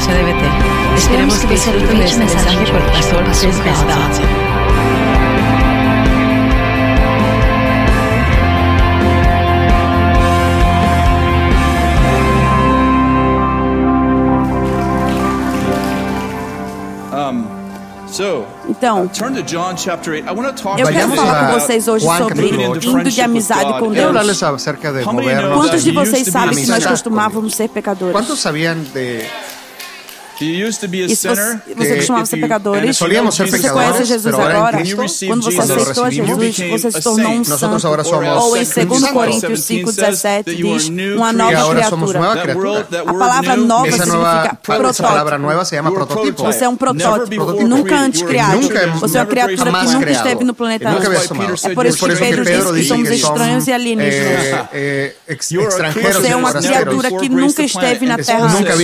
[0.00, 4.50] Esperamos Esperemos que ese provecho mensaje por el pastor Chris Pesdal.
[18.68, 19.10] Então,
[20.78, 24.16] eu quero falar com vocês hoje sobre indo de amizade com Deus.
[25.54, 28.12] Quantos de vocês sabem que nós costumávamos ser pecadores?
[28.12, 29.24] Quantos sabiam de
[30.40, 33.04] e se você, você costumava ser pecadores, se
[33.44, 34.72] você conhece Jesus agora,
[35.26, 37.86] quando você aceitou Jesus, você se tornou um santo.
[38.40, 42.20] Ou em 2 Coríntios 5,17 diz, uma nova criatura.
[43.06, 44.58] A palavra nova significa
[45.92, 46.42] protótipo.
[46.44, 48.60] Você é um protótipo, nunca é antes criado.
[49.00, 51.64] Você é uma criatura que nunca esteve no planeta antes.
[51.66, 54.68] É por isso que Pedro diz que somos estranhos e alienígenas.
[55.38, 58.80] Você é uma criatura que nunca esteve na Terra antes.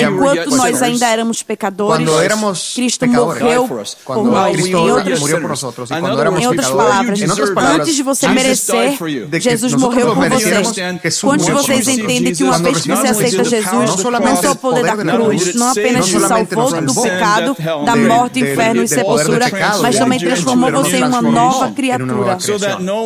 [0.00, 3.42] Enquanto nós nós ainda éramos pecadores, éramos Cristo pecadores.
[3.42, 4.52] morreu por nós.
[4.52, 5.60] Cristo em outras, morreu por nós.
[5.88, 8.98] Quando éramos em outras palavras, antes de você merecer,
[9.40, 11.20] Jesus morreu por vocês.
[11.20, 14.84] Quantos de vocês entendem que uma vez que você aceita Jesus, não só o poder
[14.84, 19.46] da cruz, não apenas te salvou do pecado, da morte, inferno e sepultura,
[19.80, 22.38] mas também transformou você em uma nova criatura.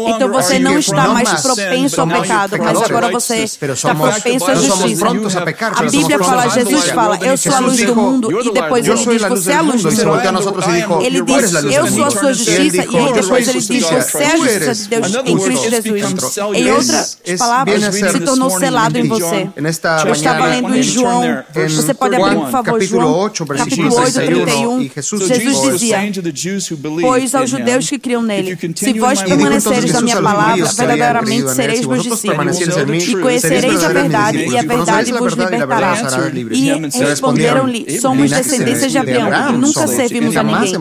[0.09, 5.07] Então você não está mais propenso ao pecado, mas agora você está propenso à justiça.
[5.77, 8.93] A Bíblia fala, Jesus fala, eu sou a luz do mundo y después él
[9.51, 11.03] é a luz do mundo.
[11.03, 14.75] Ele diz: eu sou a sua justiça e depois su justicia y é a justiça
[14.75, 16.37] de Deus em Cristo Jesus.
[16.55, 19.49] Em outras palavras, se tornou selado em você.
[20.07, 24.91] Eu estava lendo em João, você pode abrir, por favor, João, capítulo 8, 31.
[25.27, 25.99] Jesus dizia,
[27.01, 32.03] pois aos judeus que criam nele, se vós permaneceres na minha palavra, verdadeiramente sereis meus
[32.03, 35.95] discípulos e conhecereis a verdade e a verdade vos libertará.
[36.51, 40.75] E respondeu responderam-lhe: Somos descendência de Abraão e nunca servimos a ninguém.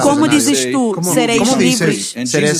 [0.00, 2.14] Como dizes tu, sereis livres?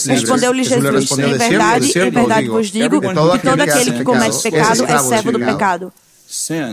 [0.07, 4.43] Respondeu-lhe Jesus: Em é verdade, em é verdade vos digo que todo aquele que comete
[4.43, 5.93] pecado é servo do pecado.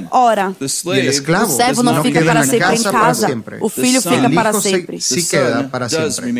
[0.10, 5.00] Ora, é o servo não fica para sempre em casa, o filho fica para sempre,
[5.00, 6.34] se queda para sempre.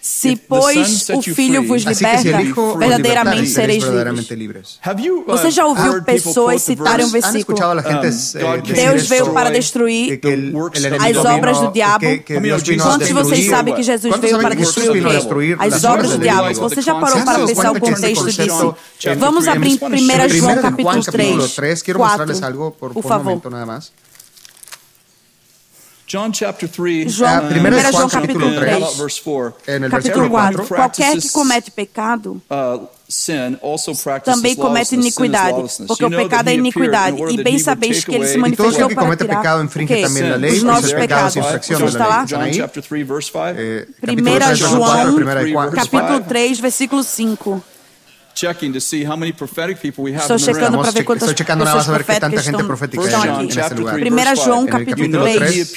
[0.00, 2.38] Se, pois, o Filho vos liberta,
[2.78, 4.78] verdadeiramente sereis livres.
[5.26, 7.58] Você já ouviu pessoas citarem um versículo?
[8.74, 10.20] Deus veio para destruir
[11.00, 12.04] as obras do diabo.
[12.82, 15.04] Quantos vocês sabem que Jesus veio para destruir
[15.58, 16.54] As obras do diabo.
[16.54, 18.74] Você já parou para pensar o contexto disso?
[19.18, 23.40] Vamos abrir 1 João capítulo 3, 4, por favor.
[26.08, 28.82] John chapter 3, João, é primeira João, João capítulo 3,
[29.66, 30.66] é, capítulo 4.
[30.66, 32.40] Qualquer que comete pecado
[34.24, 37.22] também comete iniquidade, porque o pecado é iniquidade.
[37.30, 39.42] E bem sabeis que ele se manifestou para tirar
[40.56, 41.36] os nossos pecados.
[41.36, 42.24] Está lá?
[42.24, 42.26] 1
[44.56, 45.16] João,
[45.72, 47.62] capítulo 3, versículo 5.
[50.22, 51.28] Estou checando para ver quantas
[51.64, 52.60] pessoas proféticas estão,
[53.06, 53.46] estão aqui.
[54.10, 54.96] 1 João capítulo
[55.38, 55.68] 3,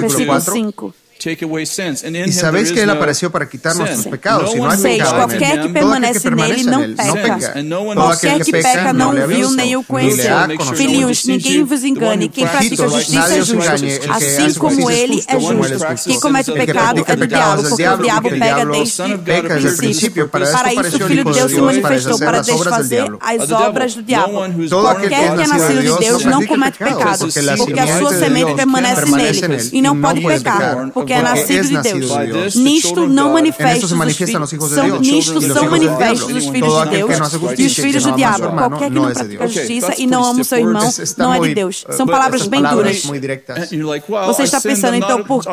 [0.00, 0.94] versículo 5.
[1.18, 5.68] E sabéis que Él apareció para quitar nuestros pecados, y no hay pecado qualquer que
[5.70, 7.54] permanece nele não peca.
[7.94, 10.36] Qualquer que peca não viu nem o conheceu.
[10.74, 12.28] Filhos, ninguém vos engane.
[12.28, 16.04] Quem pratica justiça assim é justo, assim como ele é justo.
[16.04, 20.28] Quem comete pecado é do diabo, porque o diabo pega desde o princípio.
[20.28, 24.32] Para isso o Filho de Deus se manifestou, para desfazer as obras do diabo.
[24.68, 29.70] Qualquer que é nascido de Deus não comete pecado, porque a sua semente permanece nele,
[29.72, 32.54] e não pode pecar, que é nascido de Deus.
[32.56, 35.00] Nisto não manifestam os filhos de Deus.
[35.00, 38.48] Nisto são manifestos os filhos de Deus e os filhos do diabo.
[38.48, 41.54] Qualquer que não pratica a justiça e não ama o seu irmão não é de
[41.54, 41.84] Deus.
[41.90, 43.02] São palavras bem duras.
[44.26, 45.44] Você está pensando, então, por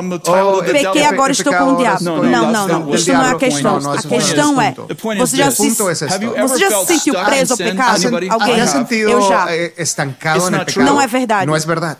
[0.63, 2.03] pequei, agora estou com o diabo.
[2.03, 2.95] Não, não, não.
[2.95, 3.77] Isto não é a questão.
[3.91, 4.75] A questão é,
[5.17, 8.01] você já se, você já sentiu preso ao pecado?
[8.29, 8.55] Alguém?
[8.91, 9.47] Eu já.
[10.83, 11.45] Não é verdade.
[11.47, 11.99] Não é verdade.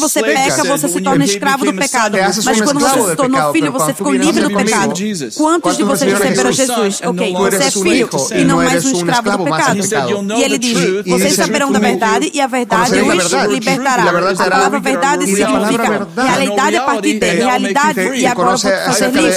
[0.00, 2.16] você slave to peca, sin, você but se when torna you escravo do a pecado.
[2.44, 4.94] Mas quando você se tornou filho, pero você ficou livre do comigo, pecado.
[4.96, 5.34] Jesus.
[5.34, 7.00] Quantos de vocês você receberam a Jesus?
[7.04, 9.78] Ok, você é filho e não mais um escravo do pecado.
[10.22, 14.02] know E ele the diz, vocês saberão da "Tú verdade e a verdade os libertará.
[14.02, 14.92] A palavra libre".
[14.92, 19.36] verdade significa realidade a partir de realidade e vou te fazer Conoce- livre.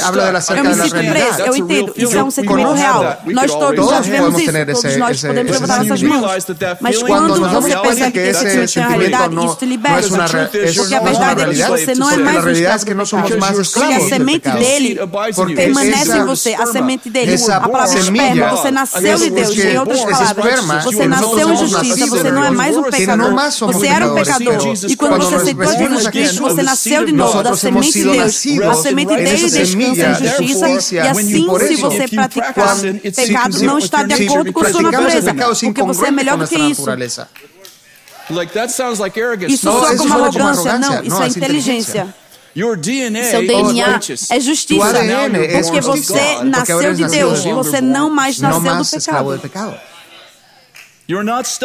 [0.53, 1.93] de Eu me de sinto preso, eu a entendo.
[1.93, 3.01] real Isso é um sentimento We all have real.
[3.03, 3.27] that.
[3.27, 4.07] We Nós could todos always
[6.21, 6.45] nós
[6.79, 10.01] mas quando você pensa que isso é realidade, isso te libera.
[10.01, 13.71] Porque a verdade é que você não é mais um escravo do.
[13.71, 14.99] Porque a semente dele
[15.55, 16.53] permanece em você.
[16.53, 19.57] A semente dele, a palavra esperma, você nasceu de Deus.
[19.57, 23.33] Em outras palavras, você nasceu em justiça, você não é mais um pecador.
[23.67, 24.73] Você era um pecador.
[24.87, 28.45] E quando você aceitou Jesus Cristo, você nasceu de novo, da semente de Deus.
[28.69, 30.95] A semente dele descansa em justiça.
[30.95, 32.53] E assim, se você praticar
[33.15, 35.33] pecado, não está de acordo com sua natureza.
[35.33, 37.27] Porque você é melhor isso essa naturaleza.
[38.29, 39.53] Like, that sounds like arrogance.
[39.53, 40.77] Isso soa como arrogância.
[40.77, 42.15] Não, isso é inteligência.
[42.55, 43.99] Your DNA Seu DNA
[44.29, 44.83] é justiça.
[45.63, 47.43] Porque você nasceu de Deus.
[47.43, 48.81] Você não mais nasceu
[49.23, 49.90] do pecado.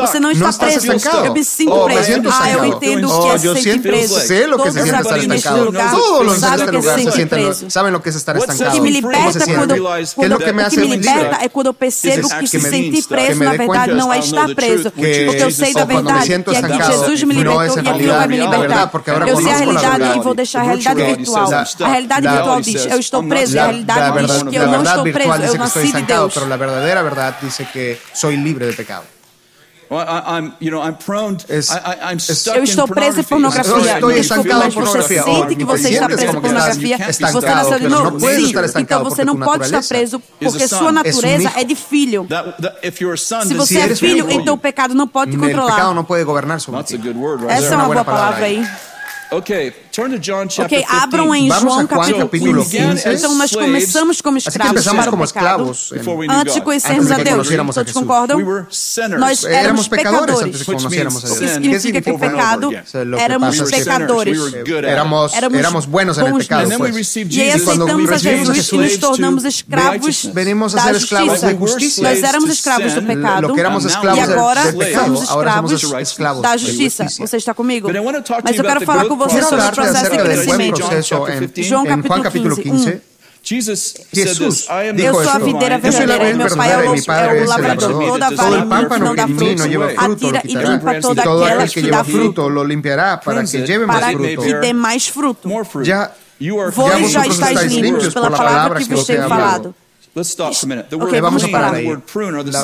[0.01, 0.93] Você não está, preso.
[0.93, 1.27] Estancado?
[1.27, 2.21] Eu me sinto oh, preso.
[2.21, 4.21] Me ah, eu entendo oh, que é se sentir preso.
[4.21, 5.65] Sei o que se siente estar estancado.
[5.65, 7.71] Lugar, Todos sabe este lugar se preso.
[7.71, 8.71] saben o que é estar estancado.
[8.71, 9.75] O que me liberta, quando,
[10.15, 10.39] quando,
[10.79, 14.55] me liberta é quando eu percebo que se sentir preso, na verdade, não é estar
[14.55, 14.91] preso.
[14.91, 18.91] Porque eu sei da verdade que Jesus me libertou e aquilo vai me libertar.
[19.27, 21.51] Eu sei a realidade e vou deixar a realidade virtual.
[21.53, 23.59] A realidade virtual diz, eu estou preso.
[23.59, 26.35] A realidade diz que eu não estou preso, eu nasci de Deus.
[26.37, 29.05] Mas a verdade diz que sou livre de pecado.
[32.57, 33.73] Eu estou preso em pornografia.
[34.17, 34.45] Eu estou por
[34.75, 35.23] pornografia.
[35.23, 36.97] Você sente que você está preso em pornografia.
[37.33, 38.19] Você nasceu de novo.
[38.81, 42.27] Então você não pode estar preso porque sua natureza é de filho.
[43.49, 45.77] Se você é filho, então o pecado não pode te controlar.
[47.51, 48.67] Essa é uma boa palavra aí.
[49.31, 49.86] Ok.
[49.99, 52.29] Ok, abram em João capítulo
[52.65, 53.09] 15.
[53.09, 55.73] Então, nós começamos como assim escravos para o pecado,
[56.31, 57.49] antes de conhecermos a Deus.
[57.75, 58.39] Todos concordam?
[59.19, 60.41] Nós éramos pecadores.
[60.43, 61.41] Antes de conhecermos a Deus.
[61.41, 62.71] Isso significa que o pecado,
[63.19, 64.39] éramos pecadores.
[64.85, 66.71] Éramos, éramos buenos en el pecado.
[67.31, 70.25] E aí aceitamos a Jesus e nos tornamos escravos
[70.75, 72.03] da justiça.
[72.03, 74.63] Nós éramos escravos do pecado e agora
[74.93, 77.07] somos escravos da justiça.
[77.19, 77.89] Você está comigo?
[78.45, 80.23] Mas eu quero falar com você sobre o acerca
[82.23, 83.17] capítulo 15.
[83.47, 84.67] Jesus, Jesus.
[84.69, 87.93] esto, yo soy la vid verdadera y mi Padre es el labrador.
[87.93, 89.63] Todo vara que não dá fruto
[89.99, 95.49] Atira e limpa todo aquel que dá fruto lo limpiará para que lleve mais fruto.
[96.73, 99.73] Vós já estáis limpos pela palavra que vos tenho falado.
[100.17, 100.89] Let's stop for a minute.
[100.89, 101.85] The word okay, vamos parar and the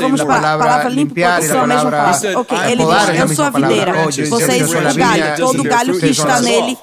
[0.01, 0.27] vamos word.
[0.27, 0.57] Parar.
[0.57, 4.25] Palavra, palavra porque e a palavra said, okay, ele diz, eu sou a videira, Você
[4.25, 5.39] vocês são os galhos.
[5.39, 6.79] Todo galho que está nele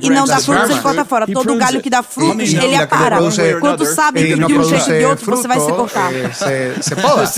[0.00, 1.26] e não dá frutos, ele corta fora.
[1.26, 3.18] Todo galho que dá frutos, ele apara.
[3.60, 6.10] Quanto sabe de um jeito ou de outro, você vai se cortar.
[6.80, 7.30] Se poda.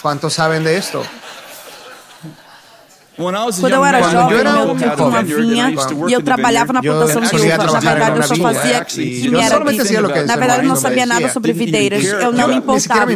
[0.00, 1.06] Quanto sabem de esto?
[3.60, 5.74] Quando eu era jovem, eu tinha uma vinha
[6.08, 7.72] e eu trabalhava na plantação de uva.
[7.72, 9.60] Na verdade, eu só fazia quinheira.
[10.26, 12.04] Na verdade, eu não sabia nada sobre videiras.
[12.04, 13.10] Eu não me importava.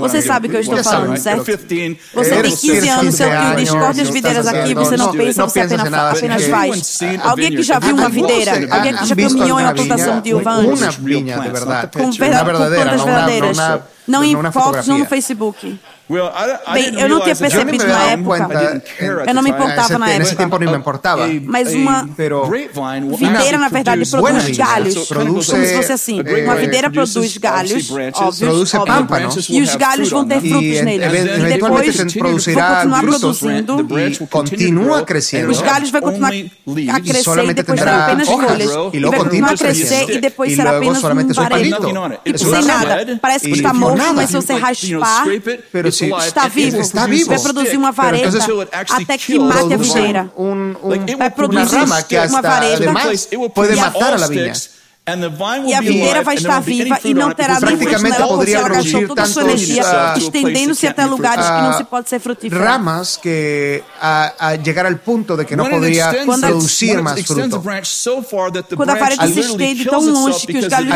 [0.00, 1.44] Você sabe o que eu estou falando, certo?
[1.44, 6.46] Você tem 15 anos, seu eu discorde as videiras aqui, você não pensa, você apenas
[6.46, 6.98] faz.
[7.22, 10.50] Alguém que já viu uma videira, alguém que já caminhou em uma plantação de uva
[10.50, 10.80] antes.
[10.80, 11.90] Uma vinha, de verdade.
[11.92, 13.58] Com plantas verdadeiras.
[14.06, 15.78] Não em fotos, não no Facebook.
[16.08, 18.82] Well, I, I Bem, eu não tinha percebido na época.
[19.26, 20.18] Eu não me importava na época.
[20.20, 21.26] Nesse tempo não me importava.
[21.42, 25.08] Mas uma videira, na verdade, produz galhos.
[25.08, 26.20] Como se fosse assim.
[26.44, 31.12] Uma videira produz galhos, produz óbvio, e os galhos vão ter frutos neles.
[31.42, 33.86] Depois vão continuar produzindo.
[33.98, 35.50] E continua crescendo.
[35.50, 38.70] Os galhos vão continuar a crescer e depois serão apenas folhas.
[38.92, 41.16] E vai continuar a crescer e depois será apenas um
[42.24, 43.18] e Sem nada.
[43.20, 44.12] Parece que está morto, nada.
[44.12, 45.26] Mas se você raspar,
[46.26, 46.80] está vivo.
[46.80, 47.28] Está vivo.
[47.28, 48.38] Vai produzir uma vareta
[48.90, 50.30] até que mate a videira.
[50.36, 52.92] Um, um, vai produzir uma, rama que uma vareta
[53.54, 54.52] pode matar a la viña.
[55.68, 59.06] E a videira vai estar viva e não terá nem fruto nela, porque ela poderia
[59.08, 59.22] toda
[59.52, 59.82] energia,
[60.16, 62.60] estendendo-se até lugares que não se pode ser frutífero.
[62.64, 67.62] Ramas que a, a chegar ao ponto de que não poderia produzir mais fruto.
[68.76, 70.90] Quando a parede se estende tão longe que os galhos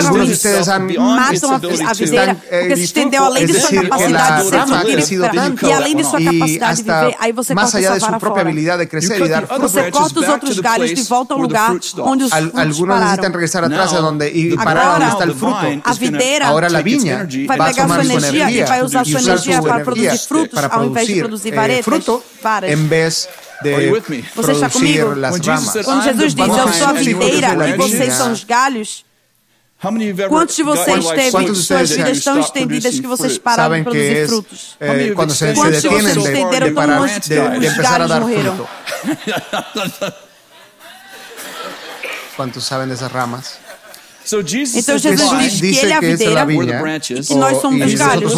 [0.99, 5.07] matam a, videira, porque se estendeu além de sua capacidade de ser frutífera
[5.63, 8.55] e além de sua capacidade de viver, aí você corta essa vara fora.
[9.61, 13.31] Você corta os outros galhos de volta ao lugar onde os frutos pararam
[14.01, 15.89] a donde y parar Agora, donde está el the fruto.
[15.89, 18.51] A videira Ahora la take its viña vai va a pegar tomar sua su energia
[18.51, 21.57] e vai usar sua usar energia para produzir frutos para ao invés de produzir eh,
[21.57, 22.71] varetas, fruto varas.
[22.71, 23.29] en vez
[23.63, 24.25] Are de me?
[24.35, 25.15] Você está producir comigo?
[25.85, 28.33] Quando Jesus the diz, eu sou a and you are the videira e vocês são
[28.33, 29.05] os galhos,
[30.29, 34.27] quantos de vocês teve Quantos suas vidas you tão estendidas que vocês pararam de produzir
[34.29, 34.77] frutos?
[34.81, 37.79] eh, many cuando se, Quantos de vocês estenderam de tão longe de, que de os
[37.79, 38.57] a galhos morreram?
[38.57, 38.69] fruto.
[42.37, 43.59] ¿Cuántos saben de esas ramas?
[44.77, 48.33] Então Jesus diz que ele é a videira e que nós somos os galhos.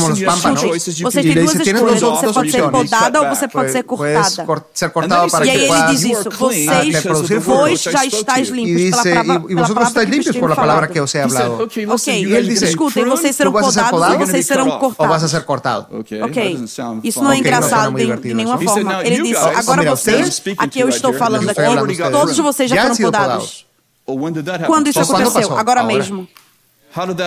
[1.02, 5.44] Você tem duas escolhas, você pode ser podada ou você pode ser cortada.
[5.44, 10.32] E aí ele diz isso, vocês vós já estáis limpos pela, e, vosotros estáis limpos
[10.42, 11.68] Pela palavra que eu he falado.
[11.88, 15.22] Ok, e ele diz, escutem, vocês serão podados ou vocês serão cortados.
[15.22, 15.87] Ou ser cortado.
[15.90, 16.58] Ok,
[17.02, 19.06] isso não é engraçado de é nenhuma forma.
[19.06, 23.72] Ele disse, agora vocês, aqui eu estou falando aqui, todos vocês já foram podados.
[24.66, 25.57] Quando isso aconteceu?
[25.57, 26.28] Agora, mesmo.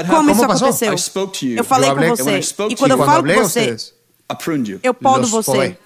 [0.10, 0.96] Como isso aconteceu?
[1.56, 2.40] Eu falei com você.
[2.70, 3.76] E quando eu falo com você,
[4.84, 5.78] eu podo você.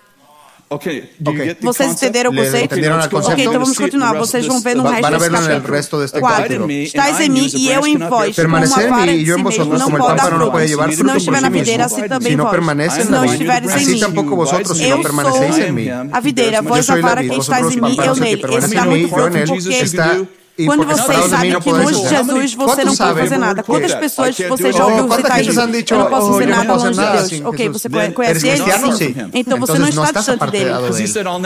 [0.72, 1.10] Okay.
[1.26, 1.58] Okay.
[1.64, 2.74] Vocês entenderam o conceito?
[2.74, 3.00] Entenderam?
[3.00, 4.14] Ok, então vamos continuar.
[4.14, 5.74] Vocês vão ver no resto desse capítulo.
[5.74, 6.72] Resto deste capítulo.
[6.72, 8.36] Estás em mim e eu em vós.
[8.36, 12.08] Permanecer em mim e eu em não pode levar fruto não estiver na videira, assim
[12.08, 12.94] também vós.
[12.94, 15.90] Se não estiveres em mim, tampouco vosotros, se não permaneceis em mim.
[16.12, 18.44] A videira, vós a vara, quem estás em mim, eu nele.
[18.56, 20.40] Esse dá muito fruto, porque...
[20.66, 23.64] Quando vocês sabem que longe de Jesus você não pode fazer nada.
[23.64, 25.60] Quantas pessoas você já ouviu citar isso?
[25.60, 27.46] Eu não posso fazer nada longe de Deus.
[27.46, 29.30] Ok, você conhece ele?
[29.34, 30.70] Então você não está distante dele.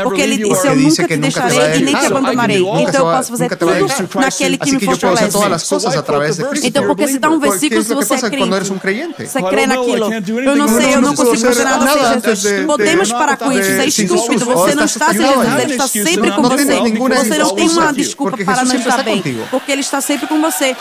[0.04, 2.62] Porque ele disse, eu nunca te deixarei e nem te abandonarei.
[2.62, 3.88] Então eu posso fazer tudo
[4.20, 5.38] naquele que me fortalece.
[6.64, 9.28] Então porque se dá um versículo se você é crente.
[9.28, 10.12] Você crê naquilo.
[10.14, 12.66] Eu não sei, eu não consigo fazer nada sem Jesus.
[12.66, 14.46] Podemos parar com isso, é estúpido.
[14.46, 16.64] Você não está sem Jesus, ele está sempre com você.
[16.64, 19.18] Você não tem uma desculpa para não estar bem.
[19.18, 19.48] Contigo.
[19.52, 20.76] Porque ele está sempre com você.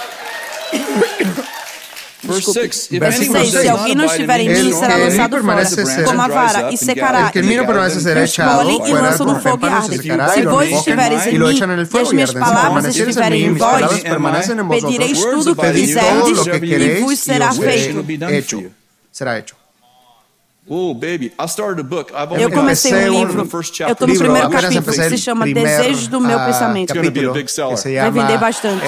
[2.24, 2.72] Desculpe.
[2.72, 7.26] Se alguém não estiver em mim, será lançado fora, como a vara, e secará.
[7.26, 7.42] El que é
[8.88, 10.00] e lança no fogo e arde.
[10.34, 11.56] Se vós estiveres em mim,
[11.92, 14.02] e as minhas palavras estiverem em vós,
[14.70, 18.72] pedireis tudo o que quiserdes, e vos será feito.
[19.10, 19.61] Será feito.
[20.64, 22.12] Baby, I started a book.
[22.12, 23.40] I've eu comecei um livro.
[23.40, 26.94] Eu estou no primeiro capítulo que se chama Desejos do Meu Pensamento.
[26.94, 28.82] Vai vender bastante.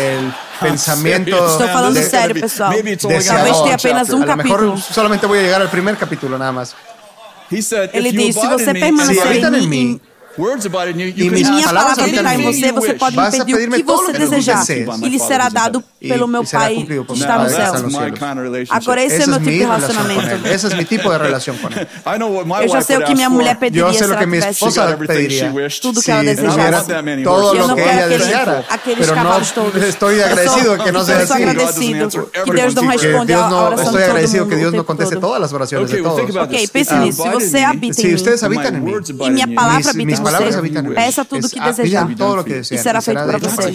[0.60, 1.30] Pensamento.
[1.30, 2.72] Estou falando sério, pessoal.
[2.72, 3.26] Talvez
[3.60, 4.78] tenha apenas um capítulo.
[4.78, 6.76] Solamente vou chegar ao primeiro capítulo, nada mais.
[7.92, 10.00] Ele disse: se você permanecer em mim
[10.36, 14.64] e minhas palavras habitarão em você, você pode me pedir o que você desejar.
[15.02, 17.72] E lhe será dado pelo meu Pai que está no céu.
[18.70, 20.48] Agora esse é meu é tipo de relacionamento.
[20.48, 21.84] Esse é meu tipo de relação com ele.
[22.64, 24.60] Eu já sei o que minha mulher pediria se ela tivesse
[25.80, 26.82] tudo que ela desejaria
[27.22, 29.82] tudo o que ela aqueles, aqueles cavalos todos.
[29.82, 31.34] Estou agradecido que não seja assim.
[31.34, 35.52] agradecido que Deus não responde à oração Estou agradecido que Deus não conteste todas as
[35.52, 36.36] orações de todos.
[36.36, 37.22] Ok, pense nisso.
[37.22, 37.58] Se você
[38.44, 42.08] habita em mim e minha palavra habita em você, peça tudo o que desejar
[42.70, 43.70] e será feito para você.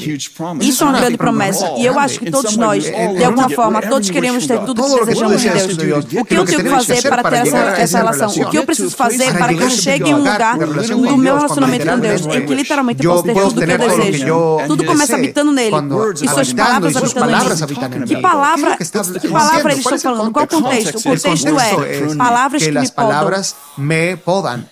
[0.61, 4.09] Isso é uma grande promessa e eu acho que todos nós, de alguma forma, todos
[4.09, 6.05] queremos ter tudo o que desejamos de Deus.
[6.05, 8.29] O que eu tenho que fazer para ter essa, essa relação?
[8.29, 11.85] O que eu preciso fazer para que eu chegue em um lugar do meu relacionamento
[11.85, 14.57] com Deus em que literalmente eu posso ter tudo o que eu desejo?
[14.67, 15.75] Tudo começa habitando nele
[16.21, 18.05] e suas palavras habitando nele.
[18.05, 20.31] Que palavra, que palavra eles estão falando?
[20.31, 20.97] Qual contexto?
[20.97, 24.63] O contexto é palavras que me podam.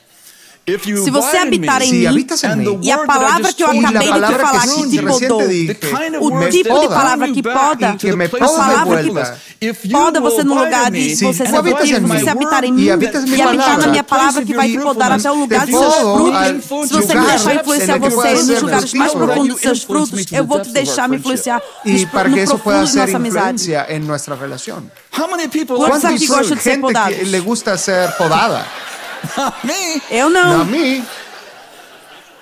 [1.06, 2.26] Se você habitar em mim
[2.84, 4.98] e a palavra que eu acabei de te falar que te
[5.30, 5.42] podou,
[6.20, 7.96] o tipo de palavra que poda,
[8.42, 9.10] a palavra que
[9.90, 12.84] poda você no lugar de você ser produtivo, se você habitar em mim
[13.38, 16.88] e habitar na minha palavra que vai te podar até o lugar de seus frutos,
[16.90, 20.60] se você me deixar influenciar você nos lugares mais profundos dos seus frutos, eu vou
[20.60, 21.62] te deixar me influenciar
[22.52, 23.64] no profundo de nossa amizade.
[25.78, 27.16] Quantos aqui gostam de ser podada?
[30.10, 30.60] Eu não.
[30.60, 31.04] Not me.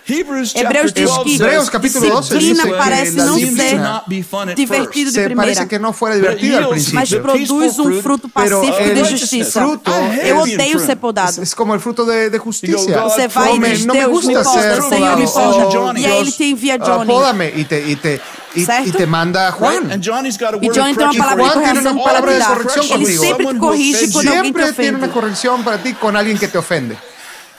[0.07, 5.41] Hebreus, Hebreus diz que Hebreus, capítulo 12 disciplina assim, parece não ser divertido de primeira.
[5.41, 6.95] Parece que não fora divertido ao princípio.
[6.95, 9.61] Mas produz um fruto pacífico é de justiça.
[9.61, 9.91] Fruto,
[10.23, 11.41] eu odeio ser podado.
[11.41, 13.01] É como o fruto de, de justiça.
[13.01, 15.99] Você vai e diz, Deus me poda, Senhor me poda.
[15.99, 17.07] E aí ele te envia ah, Johnny.
[17.07, 17.75] Poda-me e te...
[17.75, 18.21] E te
[18.55, 18.89] y, Certo?
[18.89, 19.59] y te manda a Right?
[19.59, 19.91] Juan.
[19.91, 21.55] And Johnny's got a E word Johnny of tem uma correction palavra for de Juan
[21.55, 21.63] you.
[21.63, 22.57] tiene correção una para palabra te de dar.
[22.57, 23.21] corrección Ele contigo.
[23.21, 24.37] sempre te Someone who corrige offends quando you.
[24.37, 25.13] alguém te Siempre tiene una ofende.
[25.13, 26.97] corrección para ti con alguien que te ofende.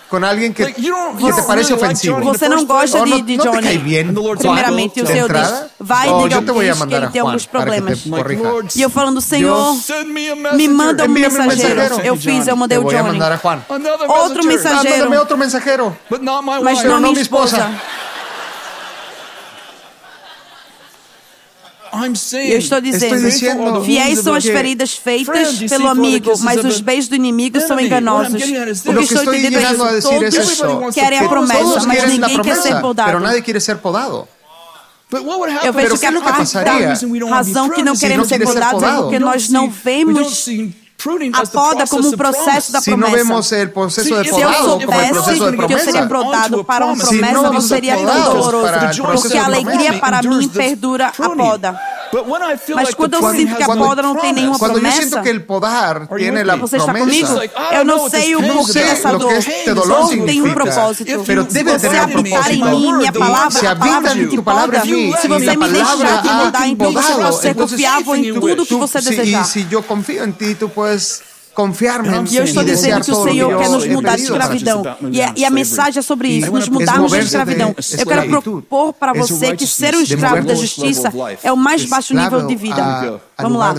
[0.09, 2.15] Con alguien que, Like, you don't- que you te don't parece really like ofensivo.
[2.15, 2.93] Johnny in the Você não first place.
[2.93, 3.63] gosta Oh, de, no, de no te Johnny.
[3.67, 4.09] cae bien.
[4.09, 5.71] And the Lord Primeiramente, o de Senhor diz, entrada.
[5.81, 7.21] vai e Oh, diga yo ao te voy a bicho que mandar ele a tem
[7.23, 7.99] Juan alguns para que problemas.
[8.03, 8.43] te Like, corrija.
[8.45, 10.71] Lord, E eu falando, Senhor, send me a me messenger.
[10.71, 11.75] manda um Envíame um mensageiro.
[11.81, 12.07] mensageiro.
[12.07, 13.13] Eu fiz, eu Te mandei o voy a Johnny.
[13.19, 13.59] mandar a Juan.
[13.69, 14.47] Another Outro messenger.
[14.47, 14.97] mensageiro.
[14.99, 15.97] Mándame otro mensajero.
[16.09, 16.87] But not my Mas wife.
[16.87, 17.57] não no minha mi esposa.
[17.57, 17.67] esposa.
[17.67, 17.75] I'm
[21.86, 21.86] E saying,
[22.35, 27.17] eu estou dizendo, dizendo, fiéis são as feridas feitas pelo amigo, mas os beijos do
[27.17, 28.43] inimigo são enganosos.
[28.43, 30.09] O que estou entendendo é isso.
[30.09, 33.07] Todos querem a promessa, mas ninguém quer ser podado.
[33.07, 34.29] pero nadie quiere ser podado.
[35.09, 37.97] But what would Eu vejo Pero que ¿qué es a parte da razão que não
[37.97, 40.49] queremos ser podados é porque nós não vemos
[41.33, 43.17] a poda como um processo da Si no promesa.
[43.25, 46.87] vemos el proceso de Se podado como soubesse proceso de que eu seria podado para
[46.87, 49.03] uma promessa, não seria tão doloroso.
[49.03, 51.81] Porque a alegria para mim perdura a poda.
[52.75, 55.31] Mas quando eu sinto que a poda não tem nenhuma promessa, quando eu sinto que
[55.31, 57.41] o podar tem a promessa.
[57.73, 59.33] Eu não sei o porquê dessa dor.
[59.75, 61.05] Dor tem um propósito.
[61.51, 64.81] Se você habitar em mim, minha palavra, a palavra que é te poda,
[65.21, 66.93] se você me deixar te mudar, então
[67.33, 69.43] você confiava em tudo que você desejar.
[69.43, 71.23] E se eu confio em ti, tu podes
[71.57, 74.83] confiar-me e eu estou dizendo que o Senhor quer nos mudar de escravidão.
[75.11, 77.75] E a, e a, mensagem é sobre isso nos mudarmos de escravidão.
[77.99, 81.11] Eu quero propor para é você que ser um escravo da justiça
[81.43, 83.21] é o mais baixo nível de vida.
[83.39, 83.75] vamos lá.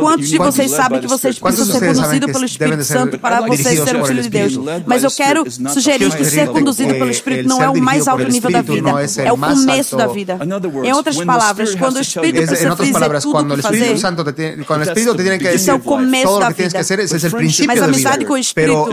[0.00, 4.04] Quantos de vocês sabem que vocês precisam ser conduzidos pelo Espírito Santo para vocês serem
[4.04, 4.58] filhos de Deus?
[4.84, 8.28] Mas eu quero sugerir que ser conduzido pelo Espírito não é o mais é alto
[8.28, 8.90] nível da vida,
[9.24, 10.38] é o começo da vida.
[10.82, 15.16] Em outras palavras, quando o Espírito precisa dizer tudo o que fazer, quando o Espírito
[15.16, 17.82] te tem que dizer todo o que tens que fazer, esse é o princípio Mas
[17.82, 18.88] a amizade com o Espírito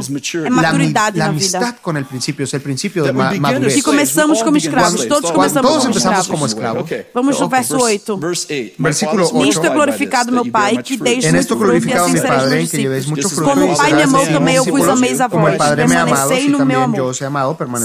[0.45, 1.75] é maturidade na vida.
[1.81, 3.75] com o princípio é o princípio da madurez.
[3.75, 6.87] E começamos como escravos, todos começamos como escravos.
[7.11, 8.19] Vamos no verso 8.
[8.77, 9.37] Versículo 8.
[9.39, 13.33] Nisto é glorificado meu Pai pai que desde assim, muito fruto e assim sereis meus.
[13.33, 15.57] Como o pai me amou também, eu vos ameis a vós.
[15.57, 17.15] Permanecei no meu amor.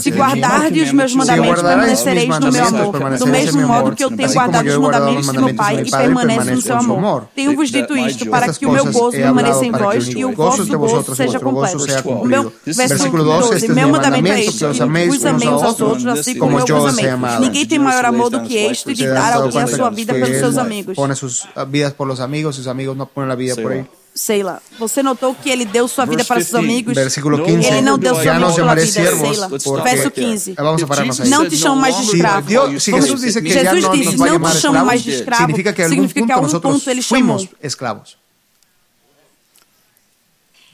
[0.00, 3.18] Se guardardes os meus mandamentos, permanecereis no meu amor.
[3.18, 6.60] Do mesmo modo que eu tenho guardado os mandamentos do meu pai e permanece no
[6.60, 7.28] seu amor.
[7.34, 11.14] Tenho-vos dito isto para que o meu gozo permaneça em vós e o vosso gozo
[11.14, 11.84] seja completo.
[12.08, 16.38] O meu versículo 12, meu mandamento é este, que vos ameis aos outros, assim, assim
[16.38, 17.38] como eu vos amei.
[17.40, 20.58] Ninguém tem maior amor do que este de dar alguém a sua vida pelos seus
[20.58, 20.96] amigos.
[20.96, 23.84] Põe suas vidas por los amigos sus amigos não ponen a vida Selah.
[23.84, 26.94] por Sei lá, você notou que ele deu sua vida para seus amigos?
[26.94, 27.66] Versículo 15.
[27.66, 29.82] Ele não deu sua vida é, para sua vida.
[29.82, 30.54] Verso 15.
[30.56, 31.18] Vamos a pararnos.
[31.18, 32.46] Não te chamo mais de escravo.
[32.46, 35.82] Deus, se Jesus disse que Jesus disse, não te chamo mais de escravo, significa que
[35.82, 37.38] a algum ponto, que ponto ele chamou.
[37.38, 38.23] Fomos escravos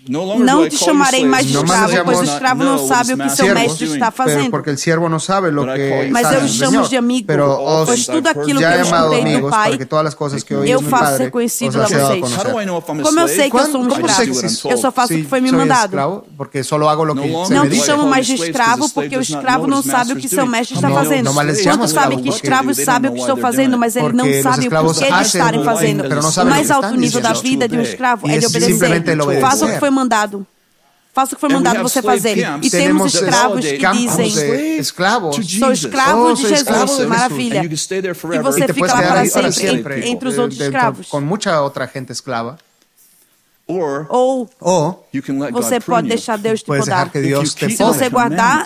[0.08, 3.86] não te chamarei mais de escravo, pois o escravo não sabe o que seu mestre
[3.86, 4.50] está fazendo.
[4.50, 7.28] Porque o não sabe o que Mas eu os chamo de amigo,
[7.86, 9.78] pois tudo aquilo que eu escutei do Pai,
[10.66, 12.24] eu faço ser conhecido a vocês.
[13.02, 14.70] Como eu sei que eu sou um escravo?
[14.70, 16.24] Eu só faço o que foi me mandado.
[16.36, 19.82] Porque só hago lo que Não te chamo mais de escravo, porque o escravo não
[19.82, 21.30] sabe o que seu mestre está fazendo.
[21.32, 25.04] Quantos sabem que escravos sabem o que estão fazendo, mas ele não sabe o que
[25.04, 26.04] eles estarem fazendo.
[26.04, 29.40] O mais alto nível da vida de um escravo é de obedecer.
[29.40, 30.46] Faça o que foi foi mandado.
[31.12, 32.38] Faça o que foi mandado você fazer.
[32.62, 35.36] E temos escravos que dizem: escravos.
[35.58, 37.08] Sou escravo de Jesus.
[37.08, 37.62] Maravilha.
[37.64, 41.08] E você fica lá para sempre, entre, entre os outros escravos.
[41.08, 42.56] Com muita outra gente escrava
[44.08, 44.48] ou
[45.52, 47.10] você pode deixar Deus te podar.
[47.10, 48.64] Se você guardar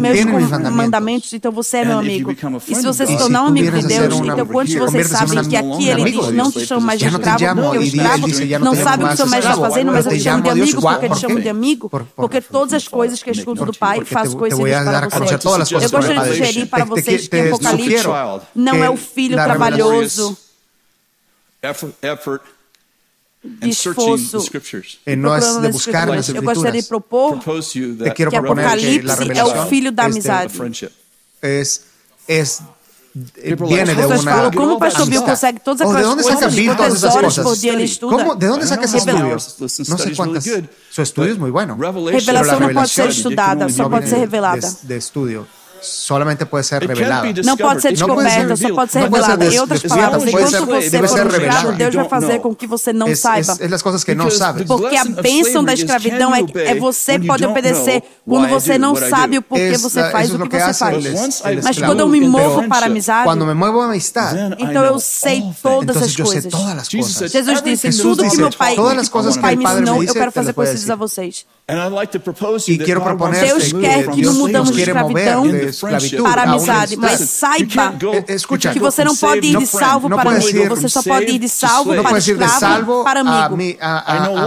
[0.00, 0.24] meus
[0.70, 2.32] mandamentos, então você é meu amigo.
[2.68, 5.90] E se você se tornar um amigo de Deus, então quantos vocês sabem que aqui
[5.90, 8.26] é ele diz, não te chamo mais de escravo, porque o escravo
[8.60, 10.80] não sabe o que o seu mestre está fazendo, mas eu te chamo de amigo,
[10.80, 14.36] porque te chamo de amigo, porque todas as coisas que eu escuto do Pai, faço
[14.36, 15.44] coisas para vocês.
[15.70, 18.06] Eu gostaria de sugerir para vocês que Apocalipse
[18.54, 20.36] não é o filho trabalhoso
[23.44, 24.38] disfoso
[25.06, 26.36] em nós de buscar nas escrituras.
[26.36, 30.54] Eu gostaria de propor te quero que Apocalipse que é o filho da amizade.
[31.42, 31.62] É,
[32.28, 36.74] é, viene de una falam, como o pastor Bill consegue todas oh, aquelas coisas, Bill,
[36.74, 38.16] todas essas por dia ele estuda.
[38.16, 39.88] Como, de onde saca esse estudo?
[39.88, 40.44] Não sei quantas.
[40.44, 42.10] Seu estudo é muito bom.
[42.10, 44.66] Revelação não pode ser estudada, só pode ser revelada.
[44.66, 45.46] De, de estudo
[45.82, 47.42] solamente puede ser revelada.
[47.44, 49.44] Não pode ser descoberta, só pode ser revelada.
[49.44, 53.56] Em outras palavras, enquanto você for revelado, Deus vai fazer com que você não saiba.
[53.60, 54.64] É coisas que não sabe.
[54.64, 59.42] Porque a bênção da escravidão é, é você pode obedecer quando você não sabe o
[59.42, 61.42] porquê você faz o que você faz.
[61.62, 63.94] Mas quando eu me movo para amizade, me a
[64.58, 66.52] então eu sei todas as coisas.
[67.30, 68.76] Jesus disse, tudo que meu pai,
[69.56, 71.44] me ensinou, eu quero fazer conhecidos a vocês.
[72.68, 76.22] E quero proponer Deus quer que não mudamos de escravidão esclavitud.
[76.22, 77.94] Para amizade, mas saiba
[78.72, 80.68] que você não pode ir de salvo para amigo.
[80.68, 83.58] Você só pode ir de salvo para escravo para amigo.